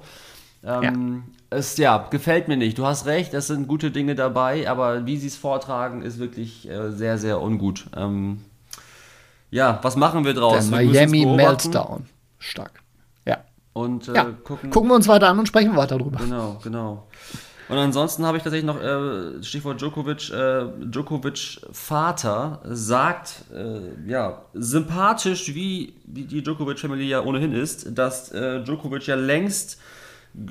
Ähm, 0.63 0.83
ja. 0.83 1.33
Es 1.51 1.77
ja, 1.77 2.07
gefällt 2.11 2.47
mir 2.47 2.57
nicht. 2.57 2.77
Du 2.77 2.85
hast 2.85 3.07
recht, 3.07 3.33
es 3.33 3.47
sind 3.47 3.67
gute 3.67 3.89
Dinge 3.89 4.13
dabei, 4.13 4.69
aber 4.69 5.07
wie 5.07 5.17
sie 5.17 5.27
es 5.27 5.35
vortragen, 5.35 6.03
ist 6.03 6.19
wirklich 6.19 6.69
äh, 6.69 6.91
sehr, 6.91 7.17
sehr 7.17 7.41
ungut. 7.41 7.87
Ähm, 7.95 8.45
ja, 9.49 9.79
was 9.81 9.95
machen 9.95 10.25
wir 10.25 10.35
draus? 10.35 10.69
Der 10.69 10.83
Miami 10.83 11.25
Meltdown. 11.25 12.05
Stark. 12.37 12.83
Und 13.73 14.07
äh, 14.07 14.13
ja. 14.13 14.23
gucken, 14.43 14.69
gucken 14.69 14.89
wir 14.89 14.95
uns 14.95 15.07
weiter 15.07 15.29
an 15.29 15.39
und 15.39 15.47
sprechen 15.47 15.75
weiter 15.75 15.97
drüber. 15.97 16.19
Genau, 16.19 16.59
genau. 16.63 17.07
Und 17.69 17.77
ansonsten 17.77 18.25
habe 18.25 18.37
ich 18.37 18.43
tatsächlich 18.43 18.65
noch 18.65 18.81
äh, 18.81 19.43
Stichwort 19.43 19.79
Djokovic. 19.79 20.31
Äh, 20.31 20.65
Djokovic 20.85 21.61
Vater 21.71 22.61
sagt, 22.63 23.45
äh, 23.53 24.09
ja, 24.09 24.41
sympathisch 24.55 25.53
wie 25.53 25.93
die, 26.03 26.41
Djokovic-Familie 26.41 27.05
ja 27.05 27.21
ohnehin 27.21 27.53
ist, 27.53 27.95
dass 27.95 28.31
äh, 28.31 28.63
Djokovic 28.63 29.05
ja 29.05 29.13
längst 29.13 29.79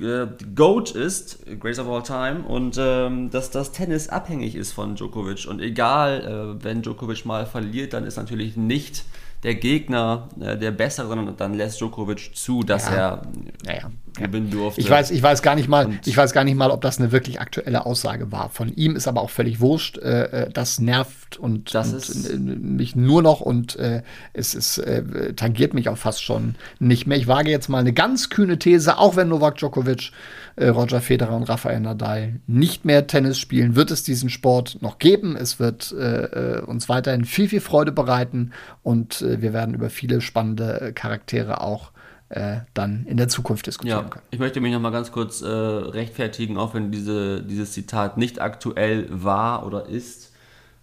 äh, 0.01 0.27
GOAT 0.55 0.91
ist, 0.91 1.45
Grace 1.59 1.79
of 1.79 1.89
All 1.89 2.03
Time, 2.03 2.47
und 2.47 2.77
ähm, 2.79 3.29
dass 3.29 3.51
das 3.51 3.73
Tennis 3.73 4.07
abhängig 4.07 4.55
ist 4.55 4.71
von 4.71 4.95
Djokovic. 4.95 5.45
Und 5.45 5.59
egal, 5.59 6.57
äh, 6.59 6.63
wenn 6.63 6.81
Djokovic 6.83 7.25
mal 7.25 7.45
verliert, 7.45 7.91
dann 7.91 8.05
ist 8.05 8.15
natürlich 8.15 8.55
nicht 8.55 9.03
der 9.43 9.55
Gegner 9.55 10.29
äh, 10.39 10.57
der 10.57 10.71
bessere, 10.71 11.07
sondern 11.07 11.37
dann 11.37 11.53
lässt 11.53 11.79
Djokovic 11.79 12.35
zu, 12.35 12.63
dass 12.63 12.87
ja. 12.87 12.95
er 12.95 13.21
ja, 13.65 13.73
ja. 13.73 13.91
gewinnen 14.17 14.49
durfte. 14.49 14.81
Ich 14.81 14.89
weiß, 14.89 15.11
ich 15.11 15.23
weiß 15.23 15.41
gar 15.41 15.55
nicht 15.55 15.69
mal, 15.69 15.85
und 15.85 16.07
ich 16.07 16.17
weiß 16.17 16.33
gar 16.33 16.43
nicht 16.43 16.55
mal, 16.55 16.71
ob 16.71 16.81
das 16.81 16.99
eine 16.99 17.11
wirklich 17.11 17.39
aktuelle 17.39 17.85
Aussage 17.85 18.31
war. 18.31 18.49
Von 18.49 18.73
ihm 18.73 18.95
ist 18.95 19.07
aber 19.07 19.21
auch 19.21 19.29
völlig 19.29 19.61
wurscht. 19.61 19.97
Äh, 19.97 20.45
äh 20.45 20.49
das 20.51 20.79
nervt 20.79 21.28
und, 21.37 21.73
das 21.75 21.91
und 21.91 21.97
ist, 21.97 22.29
äh, 22.29 22.37
mich 22.37 22.95
nur 22.95 23.21
noch 23.21 23.41
und 23.41 23.75
äh, 23.75 24.03
es 24.33 24.55
ist, 24.55 24.77
äh, 24.79 25.33
tangiert 25.33 25.73
mich 25.73 25.89
auch 25.89 25.97
fast 25.97 26.23
schon 26.23 26.55
nicht 26.79 27.07
mehr. 27.07 27.17
Ich 27.17 27.27
wage 27.27 27.49
jetzt 27.49 27.69
mal 27.69 27.79
eine 27.79 27.93
ganz 27.93 28.29
kühne 28.29 28.59
These, 28.59 28.97
auch 28.97 29.15
wenn 29.15 29.29
Novak 29.29 29.57
Djokovic 29.57 30.11
äh, 30.59 30.67
Roger 30.67 31.01
Federer 31.01 31.35
und 31.35 31.43
Rafael 31.43 31.79
Nadal 31.79 32.39
nicht 32.47 32.85
mehr 32.85 33.07
Tennis 33.07 33.39
spielen, 33.39 33.75
wird 33.75 33.91
es 33.91 34.03
diesen 34.03 34.29
Sport 34.29 34.81
noch 34.81 34.99
geben. 34.99 35.35
Es 35.35 35.59
wird 35.59 35.93
äh, 35.93 36.57
äh 36.57 36.61
uns 36.61 36.89
weiterhin 36.89 37.25
viel, 37.25 37.47
viel 37.47 37.61
Freude 37.61 37.91
bereiten 37.91 38.51
und 38.83 39.21
äh, 39.21 39.41
wir 39.41 39.53
werden 39.53 39.73
über 39.73 39.89
viele 39.89 40.21
spannende 40.21 40.81
äh, 40.81 40.91
Charaktere 40.91 41.61
auch 41.61 41.91
äh, 42.29 42.57
dann 42.73 43.05
in 43.05 43.17
der 43.17 43.27
Zukunft 43.27 43.67
diskutieren 43.67 44.03
ja, 44.03 44.09
können. 44.09 44.25
Ich 44.31 44.39
möchte 44.39 44.61
mich 44.61 44.73
noch 44.73 44.81
mal 44.81 44.91
ganz 44.91 45.11
kurz 45.11 45.41
rechtfertigen, 45.41 46.57
auch 46.57 46.73
wenn 46.73 46.91
diese, 46.91 47.41
dieses 47.41 47.71
Zitat 47.71 48.17
nicht 48.17 48.39
aktuell 48.39 49.07
war 49.09 49.65
oder 49.65 49.87
ist 49.87 50.28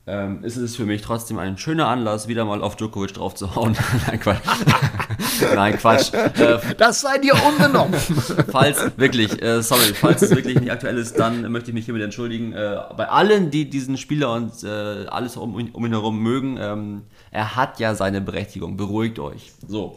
ähm, 0.08 0.44
ist 0.44 0.56
es 0.56 0.76
für 0.76 0.86
mich 0.86 1.02
trotzdem 1.02 1.38
ein 1.38 1.58
schöner 1.58 1.88
Anlass, 1.88 2.28
wieder 2.28 2.44
mal 2.44 2.62
auf 2.62 2.76
Djokovic 2.76 3.14
draufzuhauen. 3.14 3.76
Nein, 4.06 4.20
Quatsch. 4.20 4.40
Nein, 5.54 5.76
Quatsch. 5.78 6.14
Äh, 6.14 6.58
das 6.78 7.00
sei 7.00 7.18
dir 7.18 7.34
unbenommen. 7.34 7.94
falls 8.52 8.96
wirklich, 8.96 9.42
äh, 9.42 9.62
sorry, 9.62 9.94
falls 9.94 10.22
es 10.22 10.30
wirklich 10.30 10.60
nicht 10.60 10.70
aktuell 10.70 10.96
ist, 10.96 11.18
dann 11.18 11.50
möchte 11.50 11.70
ich 11.70 11.74
mich 11.74 11.86
hiermit 11.86 12.04
entschuldigen. 12.04 12.52
Äh, 12.52 12.78
bei 12.96 13.08
allen, 13.08 13.50
die 13.50 13.68
diesen 13.68 13.96
Spieler 13.96 14.32
und 14.32 14.62
äh, 14.62 15.06
alles 15.08 15.36
um, 15.36 15.54
um, 15.54 15.84
ihn 15.84 15.92
herum 15.92 16.22
mögen, 16.22 16.56
ähm, 16.60 17.02
er 17.32 17.56
hat 17.56 17.80
ja 17.80 17.96
seine 17.96 18.20
Berechtigung. 18.20 18.76
Beruhigt 18.76 19.18
euch. 19.18 19.52
So. 19.66 19.96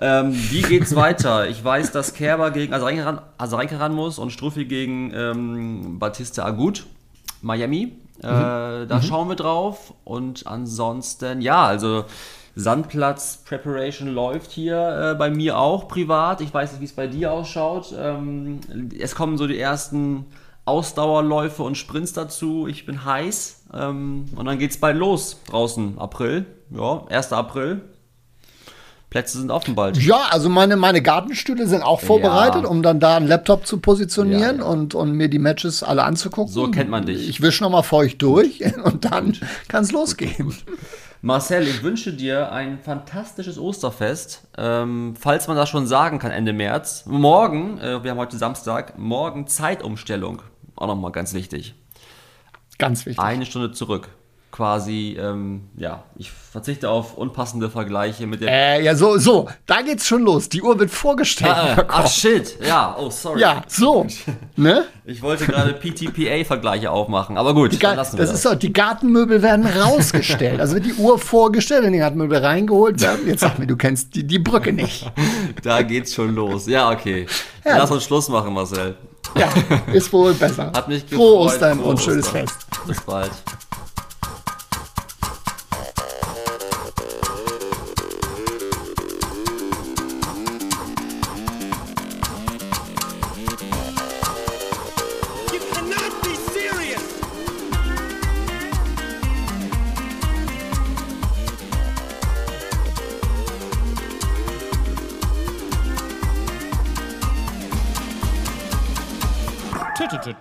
Ähm, 0.00 0.32
wie 0.50 0.62
geht's 0.62 0.94
weiter? 0.94 1.48
Ich 1.48 1.62
weiß, 1.64 1.90
dass 1.90 2.14
Kerber 2.14 2.52
gegen 2.52 2.72
Azarenka 2.72 3.76
ran, 3.76 3.94
muss 3.94 4.20
und 4.20 4.30
Struffi 4.30 4.66
gegen 4.66 5.12
ähm, 5.12 5.98
Batista 5.98 6.44
Agut. 6.44 6.86
Miami. 7.42 7.92
Äh, 8.22 8.26
mhm. 8.26 8.88
da 8.88 8.96
mhm. 8.96 9.02
schauen 9.02 9.28
wir 9.28 9.36
drauf. 9.36 9.94
Und 10.04 10.46
ansonsten, 10.46 11.40
ja, 11.40 11.64
also 11.64 12.04
Sandplatz 12.56 13.44
Preparation 13.44 14.08
läuft 14.08 14.50
hier 14.50 15.12
äh, 15.12 15.14
bei 15.14 15.30
mir 15.30 15.58
auch 15.58 15.86
privat. 15.86 16.40
Ich 16.40 16.52
weiß 16.52 16.72
nicht, 16.72 16.80
wie 16.80 16.86
es 16.86 16.92
bei 16.92 17.06
dir 17.06 17.32
ausschaut. 17.32 17.94
Ähm, 17.96 18.60
es 18.98 19.14
kommen 19.14 19.38
so 19.38 19.46
die 19.46 19.58
ersten 19.58 20.26
Ausdauerläufe 20.64 21.62
und 21.62 21.76
Sprints 21.76 22.12
dazu. 22.12 22.66
Ich 22.66 22.84
bin 22.84 23.04
heiß. 23.04 23.62
Ähm, 23.72 24.26
und 24.34 24.46
dann 24.46 24.58
geht 24.58 24.72
es 24.72 24.80
bald 24.80 24.96
los 24.96 25.40
draußen. 25.48 25.98
April. 25.98 26.46
Ja, 26.70 27.04
1. 27.08 27.32
April. 27.32 27.82
Plätze 29.10 29.38
sind 29.38 29.50
offen 29.50 29.74
bald. 29.74 29.96
Ja, 29.96 30.26
also 30.30 30.50
meine, 30.50 30.76
meine 30.76 31.00
Gartenstühle 31.00 31.66
sind 31.66 31.82
auch 31.82 32.00
vorbereitet, 32.00 32.64
ja. 32.64 32.68
um 32.68 32.82
dann 32.82 33.00
da 33.00 33.16
einen 33.16 33.26
Laptop 33.26 33.66
zu 33.66 33.78
positionieren 33.78 34.58
ja, 34.58 34.64
ja. 34.64 34.70
Und, 34.70 34.94
und 34.94 35.12
mir 35.12 35.28
die 35.28 35.38
Matches 35.38 35.82
alle 35.82 36.04
anzugucken. 36.04 36.52
So 36.52 36.70
kennt 36.70 36.90
man 36.90 37.06
dich. 37.06 37.28
Ich 37.28 37.40
wische 37.40 37.62
nochmal 37.62 37.84
feucht 37.84 38.20
durch 38.20 38.62
und 38.84 39.06
dann 39.06 39.36
kann 39.68 39.84
es 39.84 39.92
losgehen. 39.92 40.54
Marcel, 41.22 41.66
ich 41.66 41.82
wünsche 41.82 42.12
dir 42.12 42.52
ein 42.52 42.78
fantastisches 42.78 43.58
Osterfest. 43.58 44.42
Ähm, 44.58 45.14
falls 45.18 45.48
man 45.48 45.56
das 45.56 45.70
schon 45.70 45.86
sagen 45.86 46.18
kann, 46.18 46.30
Ende 46.30 46.52
März. 46.52 47.04
Morgen, 47.06 47.78
äh, 47.78 48.04
wir 48.04 48.10
haben 48.10 48.18
heute 48.18 48.36
Samstag, 48.36 48.98
morgen 48.98 49.46
Zeitumstellung. 49.46 50.42
Auch 50.76 50.86
nochmal 50.86 51.12
ganz 51.12 51.32
wichtig. 51.32 51.74
Ganz 52.78 53.06
wichtig. 53.06 53.24
Eine 53.24 53.46
Stunde 53.46 53.72
zurück 53.72 54.10
quasi, 54.50 55.16
ähm, 55.20 55.68
ja, 55.76 56.02
ich 56.16 56.30
verzichte 56.30 56.88
auf 56.88 57.16
unpassende 57.16 57.70
Vergleiche 57.70 58.26
mit 58.26 58.40
der. 58.40 58.50
Äh, 58.50 58.84
ja, 58.84 58.94
so, 58.94 59.18
so, 59.18 59.48
da 59.66 59.82
geht's 59.82 60.06
schon 60.06 60.22
los. 60.22 60.48
Die 60.48 60.62
Uhr 60.62 60.78
wird 60.78 60.90
vorgestellt. 60.90 61.52
Ah, 61.54 61.84
ach, 61.88 62.08
shit, 62.08 62.58
ja, 62.66 62.96
oh, 62.98 63.10
sorry. 63.10 63.40
Ja, 63.40 63.62
so, 63.68 64.06
ne? 64.56 64.84
Ich 65.04 65.22
wollte 65.22 65.46
gerade 65.46 65.74
PTPA-Vergleiche 65.74 66.90
aufmachen, 66.90 67.36
aber 67.36 67.54
gut, 67.54 67.72
die 67.72 67.78
dann 67.78 67.96
lassen 67.96 68.16
wir 68.16 68.24
das. 68.24 68.30
Das 68.30 68.38
ist 68.38 68.50
so, 68.50 68.54
die 68.54 68.72
Gartenmöbel 68.72 69.42
werden 69.42 69.66
rausgestellt. 69.66 70.60
also 70.60 70.74
wird 70.74 70.86
die 70.86 70.94
Uhr 70.94 71.18
vorgestellt, 71.18 71.84
wenn 71.84 71.92
die 71.92 71.98
Gartenmöbel 71.98 72.38
reingeholt 72.38 73.00
werden. 73.00 73.26
Jetzt 73.26 73.40
sag 73.40 73.58
mir, 73.58 73.66
du 73.66 73.76
kennst 73.76 74.14
die, 74.14 74.26
die 74.26 74.38
Brücke 74.38 74.72
nicht. 74.72 75.10
da 75.62 75.82
geht's 75.82 76.14
schon 76.14 76.34
los. 76.34 76.66
Ja, 76.66 76.90
okay. 76.90 77.26
Ja. 77.64 77.78
Lass 77.78 77.90
uns 77.90 78.04
Schluss 78.04 78.28
machen, 78.28 78.52
Marcel. 78.54 78.96
Ja, 79.36 79.48
ist 79.92 80.12
wohl 80.12 80.32
besser. 80.34 80.72
Hat 80.74 80.88
mich 80.88 81.02
gefreut. 81.08 81.18
Frohe 81.18 81.38
Ostern 81.40 81.80
und 81.80 82.00
schönes 82.00 82.28
Fest. 82.28 82.66
Bis 82.86 83.00
bald. 83.02 83.30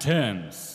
terms. 0.08 0.67